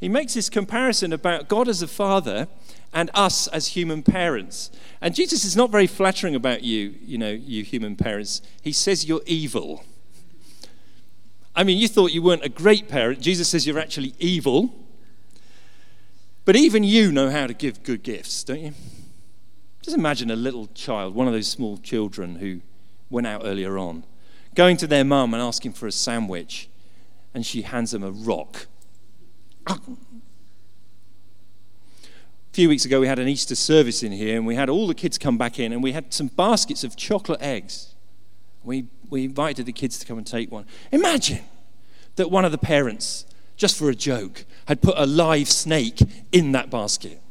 He 0.00 0.08
makes 0.08 0.34
this 0.34 0.48
comparison 0.48 1.12
about 1.12 1.48
God 1.48 1.68
as 1.68 1.82
a 1.82 1.88
father 1.88 2.46
and 2.92 3.10
us 3.14 3.48
as 3.48 3.68
human 3.68 4.02
parents. 4.02 4.70
And 5.00 5.14
Jesus 5.14 5.44
is 5.44 5.56
not 5.56 5.70
very 5.70 5.86
flattering 5.86 6.34
about 6.34 6.62
you, 6.62 6.94
you 7.02 7.18
know, 7.18 7.30
you 7.30 7.64
human 7.64 7.96
parents. 7.96 8.40
He 8.62 8.72
says 8.72 9.06
you're 9.06 9.22
evil. 9.26 9.84
I 11.56 11.64
mean, 11.64 11.78
you 11.78 11.88
thought 11.88 12.12
you 12.12 12.22
weren't 12.22 12.44
a 12.44 12.48
great 12.48 12.88
parent. 12.88 13.20
Jesus 13.20 13.48
says 13.48 13.66
you're 13.66 13.80
actually 13.80 14.14
evil. 14.20 14.72
But 16.44 16.54
even 16.54 16.84
you 16.84 17.10
know 17.10 17.30
how 17.30 17.48
to 17.48 17.54
give 17.54 17.82
good 17.82 18.04
gifts, 18.04 18.44
don't 18.44 18.60
you? 18.60 18.74
Just 19.82 19.96
imagine 19.96 20.30
a 20.30 20.36
little 20.36 20.68
child, 20.68 21.14
one 21.14 21.26
of 21.26 21.32
those 21.32 21.48
small 21.48 21.76
children 21.78 22.36
who 22.36 22.60
went 23.10 23.26
out 23.26 23.42
earlier 23.44 23.76
on 23.78 24.04
going 24.58 24.76
to 24.76 24.88
their 24.88 25.04
mum 25.04 25.32
and 25.34 25.40
asking 25.40 25.72
for 25.72 25.86
a 25.86 25.92
sandwich, 25.92 26.68
and 27.32 27.46
she 27.46 27.62
hands 27.62 27.92
them 27.92 28.02
a 28.02 28.10
rock. 28.10 28.66
A 29.68 29.78
few 32.50 32.68
weeks 32.68 32.84
ago, 32.84 32.98
we 32.98 33.06
had 33.06 33.20
an 33.20 33.28
Easter 33.28 33.54
service 33.54 34.02
in 34.02 34.10
here, 34.10 34.36
and 34.36 34.44
we 34.44 34.56
had 34.56 34.68
all 34.68 34.88
the 34.88 34.96
kids 34.96 35.16
come 35.16 35.38
back 35.38 35.60
in, 35.60 35.72
and 35.72 35.80
we 35.80 35.92
had 35.92 36.12
some 36.12 36.26
baskets 36.26 36.82
of 36.82 36.96
chocolate 36.96 37.40
eggs. 37.40 37.94
We, 38.64 38.88
we 39.08 39.26
invited 39.26 39.64
the 39.64 39.72
kids 39.72 39.96
to 40.00 40.06
come 40.06 40.18
and 40.18 40.26
take 40.26 40.50
one. 40.50 40.66
Imagine 40.90 41.44
that 42.16 42.28
one 42.28 42.44
of 42.44 42.50
the 42.50 42.58
parents, 42.58 43.26
just 43.56 43.78
for 43.78 43.88
a 43.88 43.94
joke, 43.94 44.44
had 44.66 44.82
put 44.82 44.94
a 44.98 45.06
live 45.06 45.48
snake 45.48 46.00
in 46.32 46.50
that 46.50 46.68
basket. 46.68 47.22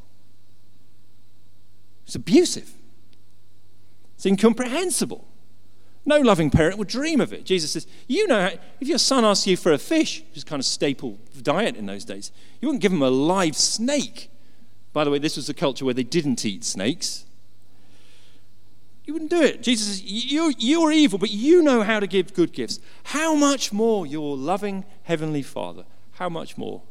It's 2.05 2.15
abusive, 2.15 2.71
it's 4.15 4.25
incomprehensible. 4.25 5.27
No 6.08 6.22
loving 6.22 6.50
parent 6.50 6.78
would 6.78 6.88
dream 6.88 7.20
of 7.20 7.34
it. 7.34 7.43
Jesus 7.43 7.72
says, 7.72 7.86
You 8.08 8.28
know, 8.28 8.50
if 8.80 8.88
your 8.88 8.98
son 8.98 9.26
asks 9.26 9.46
you 9.46 9.58
for 9.58 9.74
a 9.74 9.78
fish, 9.78 10.24
which 10.30 10.38
is 10.38 10.43
kind 10.46 10.62
of 10.62 10.65
staple 10.65 11.20
diet 11.41 11.76
in 11.76 11.86
those 11.86 12.06
days, 12.06 12.32
you 12.62 12.70
wouldn't 12.70 12.82
give 12.82 12.93
him 12.93 13.02
a 13.02 13.10
live 13.10 13.58
snake. 13.58 14.32
By 14.93 15.04
the 15.04 15.12
way, 15.12 15.20
this 15.20 15.36
was 15.36 15.50
a 15.50 15.54
culture 15.54 15.84
where 15.84 15.93
they 15.93 16.06
didn't 16.06 16.46
eat 16.46 16.63
snakes. 16.63 17.26
You 19.04 19.13
wouldn't 19.13 19.32
do 19.32 19.41
it. 19.41 19.62
Jesus 19.62 19.88
says, 19.88 20.02
you, 20.02 20.54
You're 20.58 20.93
evil, 20.93 21.20
but 21.20 21.30
you 21.30 21.62
know 21.62 21.84
how 21.84 22.00
to 22.00 22.08
give 22.08 22.34
good 22.34 22.54
gifts. 22.54 22.80
How 23.04 23.36
much 23.36 23.74
more 23.74 24.08
your 24.08 24.38
loving 24.38 24.86
Heavenly 25.04 25.41
Father? 25.41 25.84
How 26.13 26.30
much 26.30 26.58
more? 26.58 26.84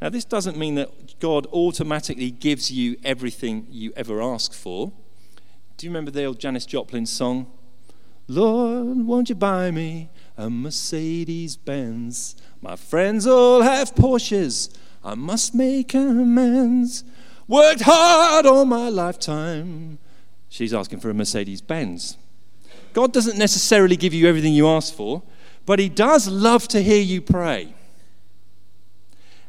Now, 0.00 0.08
this 0.08 0.24
doesn't 0.24 0.56
mean 0.56 0.76
that 0.76 1.18
God 1.18 1.48
automatically 1.52 2.30
gives 2.30 2.70
you 2.70 2.96
everything 3.04 3.66
you 3.68 3.92
ever 3.96 4.22
ask 4.22 4.52
for. 4.52 4.92
Do 5.76 5.86
you 5.86 5.90
remember 5.90 6.12
the 6.12 6.24
old 6.24 6.38
Janis 6.38 6.64
Joplin 6.64 7.06
song? 7.06 7.50
Lord, 8.30 9.08
won't 9.08 9.28
you 9.28 9.34
buy 9.34 9.72
me 9.72 10.08
a 10.36 10.48
Mercedes 10.48 11.56
Benz? 11.56 12.36
My 12.62 12.76
friends 12.76 13.26
all 13.26 13.62
have 13.62 13.92
Porsches. 13.96 14.72
I 15.02 15.16
must 15.16 15.52
make 15.52 15.94
amends. 15.94 17.02
Worked 17.48 17.80
hard 17.80 18.46
all 18.46 18.64
my 18.66 18.88
lifetime. 18.88 19.98
She's 20.48 20.72
asking 20.72 21.00
for 21.00 21.10
a 21.10 21.14
Mercedes 21.14 21.60
Benz. 21.60 22.18
God 22.92 23.12
doesn't 23.12 23.36
necessarily 23.36 23.96
give 23.96 24.14
you 24.14 24.28
everything 24.28 24.52
you 24.52 24.68
ask 24.68 24.94
for, 24.94 25.24
but 25.66 25.80
He 25.80 25.88
does 25.88 26.28
love 26.28 26.68
to 26.68 26.80
hear 26.80 27.02
you 27.02 27.20
pray. 27.20 27.74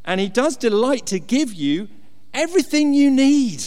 And 0.04 0.20
He 0.20 0.28
does 0.28 0.58
delight 0.58 1.06
to 1.06 1.20
give 1.20 1.54
you 1.54 1.88
everything 2.34 2.96
you 2.96 3.12
need. 3.12 3.64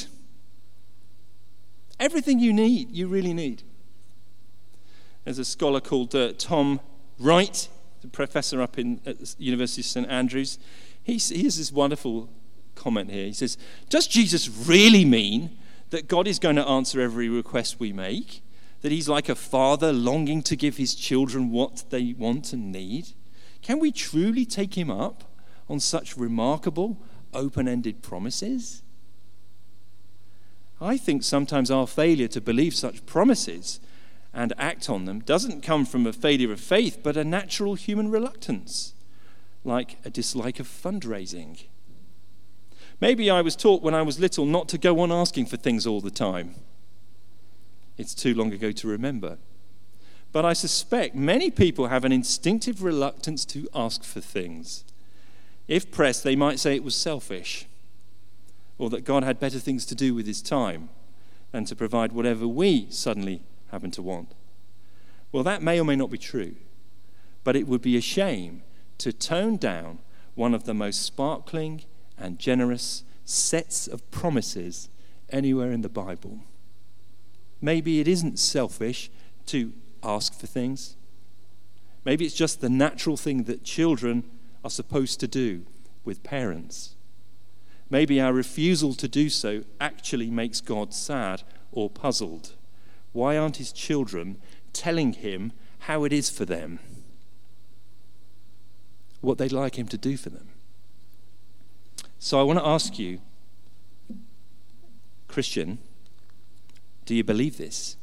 Everything 2.00 2.40
you 2.40 2.52
need, 2.52 2.90
you 2.90 3.06
really 3.06 3.32
need. 3.32 3.62
There's 5.24 5.38
a 5.38 5.44
scholar 5.44 5.80
called 5.80 6.14
uh, 6.14 6.32
Tom 6.36 6.80
Wright, 7.18 7.68
a 8.02 8.08
professor 8.08 8.60
up 8.60 8.78
in 8.78 9.00
at 9.06 9.18
the 9.18 9.34
University 9.38 9.80
of 9.80 9.86
St 9.86 10.08
Andrews. 10.08 10.58
He, 11.02 11.16
he 11.16 11.44
has 11.44 11.56
this 11.56 11.72
wonderful 11.72 12.28
comment 12.74 13.10
here. 13.10 13.26
He 13.26 13.32
says, 13.32 13.56
Does 13.88 14.06
Jesus 14.06 14.48
really 14.48 15.04
mean 15.04 15.56
that 15.90 16.08
God 16.08 16.26
is 16.26 16.38
going 16.38 16.56
to 16.56 16.66
answer 16.66 17.00
every 17.00 17.28
request 17.28 17.80
we 17.80 17.92
make? 17.92 18.42
That 18.82 18.92
he's 18.92 19.08
like 19.08 19.30
a 19.30 19.34
father 19.34 19.92
longing 19.92 20.42
to 20.42 20.56
give 20.56 20.76
his 20.76 20.94
children 20.94 21.50
what 21.50 21.84
they 21.88 22.14
want 22.18 22.52
and 22.52 22.70
need? 22.70 23.08
Can 23.62 23.78
we 23.78 23.92
truly 23.92 24.44
take 24.44 24.76
him 24.76 24.90
up 24.90 25.24
on 25.70 25.80
such 25.80 26.18
remarkable, 26.18 26.98
open 27.32 27.66
ended 27.66 28.02
promises? 28.02 28.82
I 30.82 30.98
think 30.98 31.22
sometimes 31.22 31.70
our 31.70 31.86
failure 31.86 32.28
to 32.28 32.42
believe 32.42 32.74
such 32.74 33.06
promises 33.06 33.80
and 34.34 34.52
act 34.58 34.90
on 34.90 35.04
them 35.04 35.20
doesn't 35.20 35.62
come 35.62 35.86
from 35.86 36.06
a 36.06 36.12
failure 36.12 36.52
of 36.52 36.60
faith, 36.60 36.98
but 37.02 37.16
a 37.16 37.24
natural 37.24 37.76
human 37.76 38.10
reluctance, 38.10 38.92
like 39.62 39.96
a 40.04 40.10
dislike 40.10 40.58
of 40.58 40.66
fundraising. 40.66 41.62
Maybe 43.00 43.30
I 43.30 43.40
was 43.42 43.54
taught 43.54 43.82
when 43.82 43.94
I 43.94 44.02
was 44.02 44.18
little 44.18 44.44
not 44.44 44.68
to 44.70 44.78
go 44.78 45.00
on 45.00 45.12
asking 45.12 45.46
for 45.46 45.56
things 45.56 45.86
all 45.86 46.00
the 46.00 46.10
time. 46.10 46.56
It's 47.96 48.14
too 48.14 48.34
long 48.34 48.52
ago 48.52 48.72
to 48.72 48.88
remember. 48.88 49.38
But 50.32 50.44
I 50.44 50.52
suspect 50.52 51.14
many 51.14 51.48
people 51.48 51.86
have 51.86 52.04
an 52.04 52.10
instinctive 52.10 52.82
reluctance 52.82 53.44
to 53.46 53.68
ask 53.72 54.02
for 54.02 54.20
things. 54.20 54.84
If 55.68 55.92
pressed, 55.92 56.24
they 56.24 56.34
might 56.34 56.58
say 56.58 56.74
it 56.74 56.82
was 56.82 56.96
selfish, 56.96 57.66
or 58.78 58.90
that 58.90 59.04
God 59.04 59.22
had 59.22 59.38
better 59.38 59.60
things 59.60 59.86
to 59.86 59.94
do 59.94 60.12
with 60.12 60.26
his 60.26 60.42
time 60.42 60.88
than 61.52 61.64
to 61.66 61.76
provide 61.76 62.12
whatever 62.12 62.48
we 62.48 62.88
suddenly 62.90 63.42
happen 63.74 63.90
to 63.90 64.02
want. 64.02 64.32
Well, 65.32 65.42
that 65.42 65.62
may 65.62 65.80
or 65.80 65.84
may 65.84 65.96
not 65.96 66.10
be 66.10 66.18
true, 66.18 66.54
but 67.42 67.56
it 67.56 67.66
would 67.66 67.82
be 67.82 67.96
a 67.96 68.00
shame 68.00 68.62
to 68.98 69.12
tone 69.12 69.56
down 69.56 69.98
one 70.36 70.54
of 70.54 70.64
the 70.64 70.74
most 70.74 71.02
sparkling 71.02 71.82
and 72.16 72.38
generous 72.38 73.02
sets 73.24 73.88
of 73.88 74.08
promises 74.12 74.88
anywhere 75.30 75.72
in 75.72 75.80
the 75.80 75.88
Bible. 75.88 76.38
Maybe 77.60 77.98
it 77.98 78.06
isn't 78.06 78.38
selfish 78.38 79.10
to 79.46 79.72
ask 80.04 80.38
for 80.38 80.46
things. 80.46 80.96
Maybe 82.04 82.24
it's 82.24 82.34
just 82.34 82.60
the 82.60 82.68
natural 82.68 83.16
thing 83.16 83.44
that 83.44 83.64
children 83.64 84.22
are 84.62 84.70
supposed 84.70 85.18
to 85.20 85.26
do 85.26 85.64
with 86.04 86.22
parents. 86.22 86.94
Maybe 87.90 88.20
our 88.20 88.32
refusal 88.32 88.94
to 88.94 89.08
do 89.08 89.28
so 89.28 89.64
actually 89.80 90.30
makes 90.30 90.60
God 90.60 90.94
sad 90.94 91.42
or 91.72 91.90
puzzled. 91.90 92.54
Why 93.14 93.38
aren't 93.38 93.56
his 93.56 93.72
children 93.72 94.38
telling 94.72 95.12
him 95.12 95.52
how 95.78 96.02
it 96.02 96.12
is 96.12 96.28
for 96.28 96.44
them? 96.44 96.80
What 99.20 99.38
they'd 99.38 99.52
like 99.52 99.78
him 99.78 99.86
to 99.88 99.96
do 99.96 100.16
for 100.16 100.30
them? 100.30 100.48
So 102.18 102.40
I 102.40 102.42
want 102.42 102.58
to 102.58 102.66
ask 102.66 102.98
you, 102.98 103.20
Christian, 105.28 105.78
Do 107.06 107.14
you 107.14 107.22
believe 107.22 107.56
this? 107.56 107.96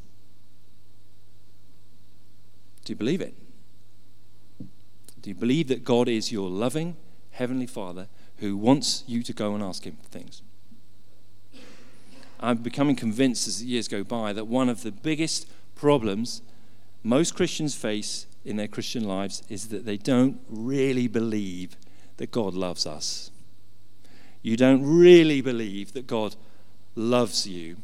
Do 2.86 2.94
you 2.94 2.98
believe 2.98 3.22
it? 3.22 3.36
Do 5.22 5.30
you 5.30 5.36
believe 5.36 5.68
that 5.68 5.84
God 5.84 6.08
is 6.08 6.32
your 6.32 6.50
loving 6.50 6.96
Heavenly 7.32 7.68
Father 7.68 8.08
who 8.38 8.56
wants 8.56 9.04
you 9.08 9.24
to 9.24 9.34
go 9.34 9.56
and 9.56 9.64
ask 9.64 9.86
Him 9.86 9.98
for 10.02 10.08
things? 10.10 10.42
I'm 12.42 12.58
becoming 12.58 12.96
convinced 12.96 13.48
as 13.48 13.60
the 13.60 13.68
years 13.68 13.88
go 13.88 14.04
by 14.04 14.34
that 14.34 14.46
one 14.48 14.68
of 14.68 14.82
the 14.82 14.92
biggest 14.92 15.48
problems 15.76 16.42
most 17.04 17.36
Christians 17.36 17.76
face 17.76 18.28
in 18.46 18.58
their 18.58 18.68
Christian 18.68 19.04
lives 19.04 19.44
is 19.50 19.70
that 19.70 19.86
they 19.86 19.98
don't 19.98 20.40
really 20.50 21.08
believe 21.08 21.76
that 22.18 22.32
God 22.32 22.54
loves 22.54 22.86
us. 22.86 23.32
You 24.42 24.58
don't 24.58 24.84
really 24.84 25.42
believe 25.42 25.94
that 25.94 26.08
God 26.08 26.36
loves 26.96 27.48
you. 27.48 27.78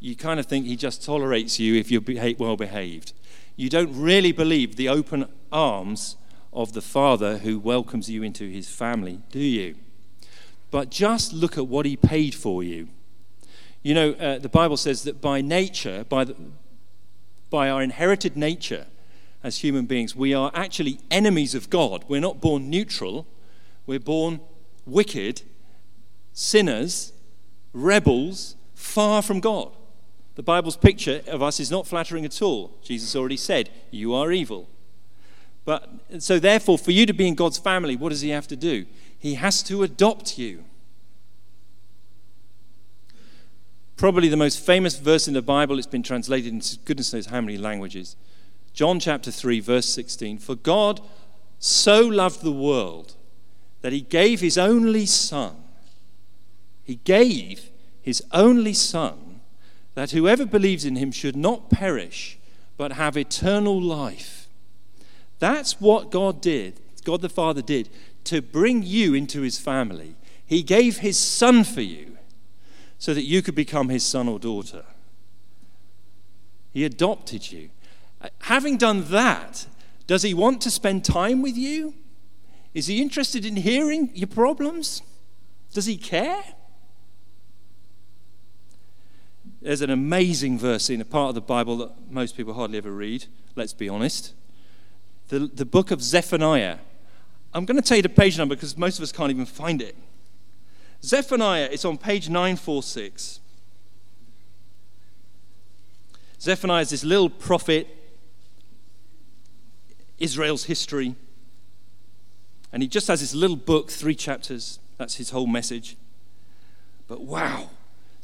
You 0.00 0.16
kind 0.16 0.40
of 0.40 0.46
think 0.46 0.66
He 0.66 0.76
just 0.76 1.04
tolerates 1.04 1.58
you 1.58 1.74
if 1.74 1.90
you're 1.90 2.02
well 2.38 2.56
behaved. 2.56 3.12
You 3.56 3.68
don't 3.68 3.92
really 3.94 4.32
believe 4.32 4.76
the 4.76 4.88
open 4.88 5.26
arms 5.52 6.16
of 6.52 6.72
the 6.72 6.82
Father 6.82 7.38
who 7.38 7.58
welcomes 7.58 8.10
you 8.10 8.22
into 8.22 8.48
His 8.48 8.68
family, 8.68 9.20
do 9.30 9.38
you? 9.38 9.76
But 10.70 10.90
just 10.90 11.32
look 11.32 11.56
at 11.56 11.68
what 11.68 11.86
He 11.86 11.96
paid 11.96 12.34
for 12.34 12.62
you. 12.62 12.88
You 13.82 13.94
know, 13.94 14.12
uh, 14.12 14.38
the 14.38 14.48
Bible 14.48 14.76
says 14.76 15.02
that 15.04 15.20
by 15.20 15.40
nature, 15.40 16.04
by, 16.08 16.24
the, 16.24 16.36
by 17.50 17.68
our 17.68 17.82
inherited 17.82 18.36
nature 18.36 18.86
as 19.42 19.58
human 19.58 19.86
beings, 19.86 20.14
we 20.14 20.32
are 20.32 20.52
actually 20.54 21.00
enemies 21.10 21.54
of 21.54 21.68
God. 21.68 22.04
We're 22.08 22.20
not 22.20 22.40
born 22.40 22.70
neutral, 22.70 23.26
we're 23.86 23.98
born 23.98 24.40
wicked, 24.86 25.42
sinners, 26.32 27.12
rebels, 27.72 28.56
far 28.74 29.20
from 29.22 29.40
God. 29.40 29.72
The 30.34 30.42
Bible's 30.42 30.76
picture 30.76 31.20
of 31.26 31.42
us 31.42 31.60
is 31.60 31.70
not 31.70 31.86
flattering 31.86 32.24
at 32.24 32.40
all. 32.40 32.78
Jesus 32.82 33.14
already 33.14 33.36
said, 33.36 33.68
You 33.90 34.14
are 34.14 34.32
evil. 34.32 34.68
But 35.64 35.88
so, 36.18 36.38
therefore, 36.38 36.78
for 36.78 36.90
you 36.90 37.06
to 37.06 37.12
be 37.12 37.28
in 37.28 37.34
God's 37.34 37.58
family, 37.58 37.96
what 37.96 38.08
does 38.08 38.22
He 38.22 38.30
have 38.30 38.48
to 38.48 38.56
do? 38.56 38.86
He 39.18 39.34
has 39.34 39.62
to 39.64 39.82
adopt 39.82 40.38
you. 40.38 40.64
Probably 43.96 44.28
the 44.28 44.36
most 44.36 44.64
famous 44.64 44.98
verse 44.98 45.28
in 45.28 45.34
the 45.34 45.42
Bible. 45.42 45.78
It's 45.78 45.86
been 45.86 46.02
translated 46.02 46.52
into 46.52 46.78
goodness 46.84 47.12
knows 47.12 47.26
how 47.26 47.40
many 47.40 47.58
languages. 47.58 48.16
John 48.72 48.98
chapter 48.98 49.30
3, 49.30 49.60
verse 49.60 49.86
16. 49.86 50.38
For 50.38 50.54
God 50.54 51.00
so 51.58 52.00
loved 52.00 52.42
the 52.42 52.52
world 52.52 53.14
that 53.82 53.92
he 53.92 54.00
gave 54.00 54.40
his 54.40 54.56
only 54.56 55.06
Son. 55.06 55.56
He 56.82 56.96
gave 56.96 57.70
his 58.00 58.22
only 58.32 58.72
Son 58.72 59.40
that 59.94 60.12
whoever 60.12 60.46
believes 60.46 60.84
in 60.84 60.96
him 60.96 61.12
should 61.12 61.36
not 61.36 61.70
perish 61.70 62.38
but 62.76 62.92
have 62.92 63.16
eternal 63.16 63.80
life. 63.80 64.48
That's 65.38 65.80
what 65.80 66.10
God 66.10 66.40
did, 66.40 66.80
God 67.04 67.20
the 67.20 67.28
Father 67.28 67.62
did, 67.62 67.88
to 68.24 68.40
bring 68.40 68.82
you 68.82 69.14
into 69.14 69.42
his 69.42 69.58
family. 69.58 70.14
He 70.46 70.62
gave 70.62 70.98
his 70.98 71.18
Son 71.18 71.64
for 71.64 71.82
you 71.82 72.11
so 73.02 73.12
that 73.12 73.24
you 73.24 73.42
could 73.42 73.56
become 73.56 73.88
his 73.88 74.04
son 74.04 74.28
or 74.28 74.38
daughter. 74.38 74.84
He 76.72 76.84
adopted 76.84 77.50
you. 77.50 77.70
Having 78.42 78.76
done 78.76 79.06
that, 79.10 79.66
does 80.06 80.22
he 80.22 80.32
want 80.32 80.60
to 80.60 80.70
spend 80.70 81.04
time 81.04 81.42
with 81.42 81.56
you? 81.56 81.94
Is 82.74 82.86
he 82.86 83.02
interested 83.02 83.44
in 83.44 83.56
hearing 83.56 84.12
your 84.14 84.28
problems? 84.28 85.02
Does 85.72 85.86
he 85.86 85.96
care? 85.96 86.44
There's 89.60 89.82
an 89.82 89.90
amazing 89.90 90.60
verse 90.60 90.88
in 90.88 91.00
a 91.00 91.04
part 91.04 91.30
of 91.30 91.34
the 91.34 91.40
Bible 91.40 91.78
that 91.78 91.90
most 92.08 92.36
people 92.36 92.54
hardly 92.54 92.78
ever 92.78 92.92
read, 92.92 93.26
let's 93.56 93.72
be 93.72 93.88
honest. 93.88 94.32
The, 95.26 95.40
the 95.40 95.66
book 95.66 95.90
of 95.90 96.00
Zephaniah. 96.00 96.78
I'm 97.52 97.64
going 97.64 97.78
to 97.78 97.82
tell 97.82 97.96
you 97.96 98.04
the 98.04 98.08
page 98.08 98.38
number 98.38 98.54
because 98.54 98.78
most 98.78 99.00
of 99.00 99.02
us 99.02 99.10
can't 99.10 99.32
even 99.32 99.44
find 99.44 99.82
it. 99.82 99.96
Zephaniah, 101.04 101.68
it's 101.70 101.84
on 101.84 101.98
page 101.98 102.28
946. 102.28 103.40
Zephaniah 106.40 106.82
is 106.82 106.90
this 106.90 107.04
little 107.04 107.30
prophet, 107.30 107.88
Israel's 110.18 110.64
history. 110.64 111.16
And 112.72 112.82
he 112.82 112.88
just 112.88 113.08
has 113.08 113.20
this 113.20 113.34
little 113.34 113.56
book, 113.56 113.90
three 113.90 114.14
chapters. 114.14 114.78
That's 114.96 115.16
his 115.16 115.30
whole 115.30 115.46
message. 115.46 115.96
But 117.08 117.22
wow, 117.22 117.70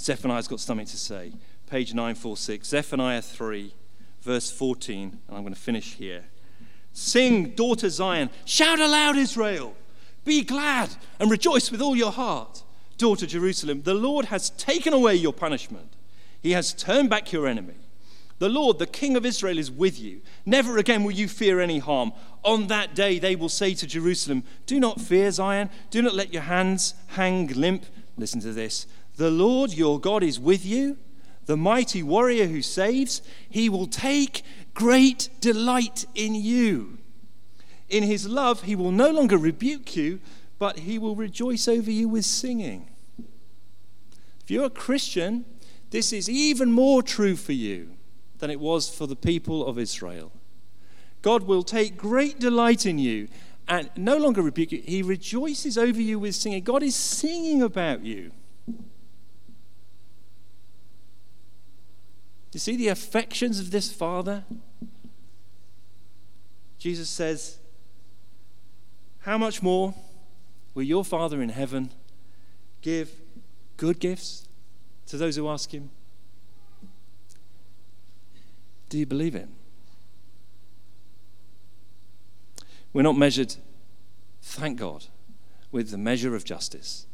Zephaniah's 0.00 0.48
got 0.48 0.60
something 0.60 0.86
to 0.86 0.96
say. 0.96 1.32
Page 1.68 1.92
946, 1.92 2.68
Zephaniah 2.68 3.20
3, 3.20 3.74
verse 4.22 4.50
14. 4.50 5.18
And 5.28 5.36
I'm 5.36 5.42
going 5.42 5.52
to 5.52 5.60
finish 5.60 5.94
here. 5.94 6.24
Sing, 6.92 7.50
daughter 7.50 7.90
Zion. 7.90 8.30
Shout 8.44 8.80
aloud, 8.80 9.16
Israel. 9.16 9.74
Be 10.24 10.42
glad 10.42 10.90
and 11.20 11.30
rejoice 11.30 11.70
with 11.70 11.82
all 11.82 11.94
your 11.94 12.12
heart 12.12 12.62
daughter 12.98 13.26
Jerusalem, 13.26 13.82
the 13.82 13.94
Lord 13.94 14.26
has 14.26 14.50
taken 14.50 14.92
away 14.92 15.14
your 15.14 15.32
punishment. 15.32 15.94
He 16.42 16.52
has 16.52 16.72
turned 16.74 17.10
back 17.10 17.32
your 17.32 17.46
enemy. 17.46 17.74
The 18.38 18.48
Lord, 18.48 18.78
the 18.78 18.86
King 18.86 19.16
of 19.16 19.26
Israel, 19.26 19.58
is 19.58 19.70
with 19.70 19.98
you. 19.98 20.20
Never 20.46 20.78
again 20.78 21.02
will 21.02 21.12
you 21.12 21.26
fear 21.26 21.60
any 21.60 21.78
harm. 21.78 22.12
On 22.44 22.68
that 22.68 22.94
day, 22.94 23.18
they 23.18 23.34
will 23.34 23.48
say 23.48 23.74
to 23.74 23.86
Jerusalem, 23.86 24.44
Do 24.66 24.78
not 24.78 25.00
fear, 25.00 25.30
Zion. 25.30 25.70
Do 25.90 26.02
not 26.02 26.14
let 26.14 26.32
your 26.32 26.42
hands 26.42 26.94
hang 27.08 27.48
limp. 27.48 27.86
Listen 28.16 28.40
to 28.42 28.52
this. 28.52 28.86
The 29.16 29.30
Lord 29.30 29.72
your 29.72 29.98
God 29.98 30.22
is 30.22 30.38
with 30.38 30.64
you, 30.64 30.96
the 31.46 31.56
mighty 31.56 32.02
warrior 32.02 32.46
who 32.46 32.62
saves. 32.62 33.22
He 33.48 33.68
will 33.68 33.88
take 33.88 34.42
great 34.74 35.30
delight 35.40 36.04
in 36.14 36.36
you. 36.36 36.98
In 37.88 38.04
his 38.04 38.28
love, 38.28 38.62
he 38.62 38.76
will 38.76 38.92
no 38.92 39.10
longer 39.10 39.36
rebuke 39.36 39.96
you, 39.96 40.20
but 40.58 40.80
he 40.80 40.98
will 40.98 41.14
rejoice 41.14 41.68
over 41.68 41.90
you 41.90 42.08
with 42.08 42.24
singing. 42.24 42.90
If 44.42 44.50
you're 44.50 44.64
a 44.64 44.70
Christian, 44.70 45.44
this 45.90 46.12
is 46.12 46.28
even 46.28 46.72
more 46.72 47.02
true 47.02 47.36
for 47.36 47.52
you 47.52 47.90
than 48.38 48.50
it 48.50 48.60
was 48.60 48.88
for 48.88 49.06
the 49.06 49.16
people 49.16 49.66
of 49.66 49.78
Israel. 49.78 50.32
God 51.22 51.44
will 51.44 51.62
take 51.62 51.96
great 51.96 52.38
delight 52.38 52.86
in 52.86 52.98
you 52.98 53.28
and 53.68 53.90
no 53.96 54.16
longer 54.16 54.40
rebuke 54.40 54.72
you. 54.72 54.82
He 54.84 55.02
rejoices 55.02 55.76
over 55.76 56.00
you 56.00 56.18
with 56.18 56.34
singing. 56.34 56.62
God 56.62 56.82
is 56.82 56.96
singing 56.96 57.62
about 57.62 58.04
you. 58.04 58.30
You 62.52 62.60
see 62.60 62.76
the 62.76 62.88
affections 62.88 63.60
of 63.60 63.70
this 63.70 63.92
Father? 63.92 64.44
Jesus 66.78 67.08
says, 67.08 67.58
How 69.20 69.36
much 69.36 69.62
more? 69.62 69.94
Will 70.78 70.84
your 70.84 71.04
Father 71.04 71.42
in 71.42 71.48
heaven 71.48 71.90
give 72.82 73.10
good 73.78 73.98
gifts 73.98 74.46
to 75.08 75.16
those 75.16 75.34
who 75.34 75.48
ask 75.48 75.72
Him? 75.72 75.90
Do 78.88 78.96
you 78.96 79.04
believe 79.04 79.34
it? 79.34 79.48
We're 82.92 83.02
not 83.02 83.18
measured, 83.18 83.56
thank 84.40 84.78
God, 84.78 85.06
with 85.72 85.90
the 85.90 85.98
measure 85.98 86.36
of 86.36 86.44
justice, 86.44 87.08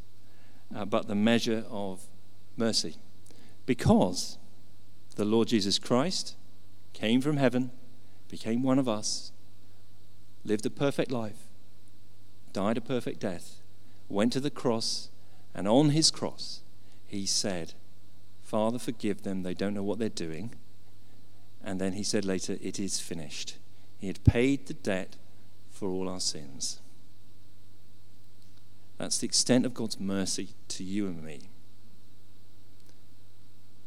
uh, 0.75 0.85
but 0.85 1.07
the 1.07 1.15
measure 1.15 1.65
of 1.71 2.05
mercy. 2.55 2.97
Because 3.65 4.37
the 5.15 5.25
Lord 5.25 5.47
Jesus 5.47 5.79
Christ 5.79 6.35
came 6.93 7.19
from 7.19 7.37
heaven, 7.37 7.71
became 8.29 8.61
one 8.61 8.77
of 8.77 8.87
us, 8.87 9.31
lived 10.43 10.67
a 10.67 10.69
perfect 10.69 11.09
life, 11.09 11.44
died 12.55 12.77
a 12.77 12.81
perfect 12.81 13.19
death, 13.19 13.57
went 14.07 14.31
to 14.31 14.39
the 14.39 14.49
cross, 14.49 15.09
and 15.53 15.67
on 15.67 15.89
his 15.89 16.09
cross, 16.09 16.61
he 17.05 17.25
said, 17.25 17.73
Father, 18.43 18.79
forgive 18.79 19.23
them. 19.23 19.43
They 19.43 19.53
don't 19.53 19.73
know 19.73 19.83
what 19.83 19.99
they're 19.99 20.07
doing. 20.07 20.55
And 21.61 21.81
then 21.81 21.93
he 21.93 22.03
said 22.03 22.23
later, 22.23 22.57
It 22.61 22.79
is 22.79 23.01
finished. 23.01 23.57
He 23.99 24.07
had 24.07 24.23
paid 24.23 24.67
the 24.67 24.73
debt 24.73 25.17
for 25.69 25.89
all 25.89 26.07
our 26.07 26.21
sins. 26.21 26.79
That's 28.97 29.17
the 29.17 29.25
extent 29.25 29.65
of 29.65 29.73
God's 29.73 29.99
mercy 29.99 30.49
to 30.69 30.83
you 30.85 31.07
and 31.07 31.21
me, 31.21 31.49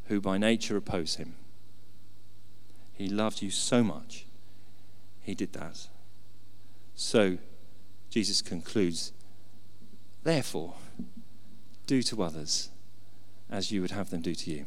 who 0.08 0.20
by 0.20 0.36
nature 0.36 0.76
oppose 0.76 1.16
him. 1.16 1.36
He 2.92 3.08
loved 3.08 3.40
you 3.40 3.50
so 3.50 3.82
much, 3.82 4.26
he 5.22 5.34
did 5.34 5.54
that. 5.54 5.88
So, 6.94 7.38
Jesus 8.10 8.42
concludes, 8.42 9.12
Therefore, 10.24 10.74
do 11.86 12.02
to 12.02 12.22
others 12.22 12.70
as 13.50 13.72
you 13.72 13.80
would 13.80 13.90
have 13.90 14.10
them 14.10 14.20
do 14.20 14.34
to 14.34 14.50
you. 14.50 14.66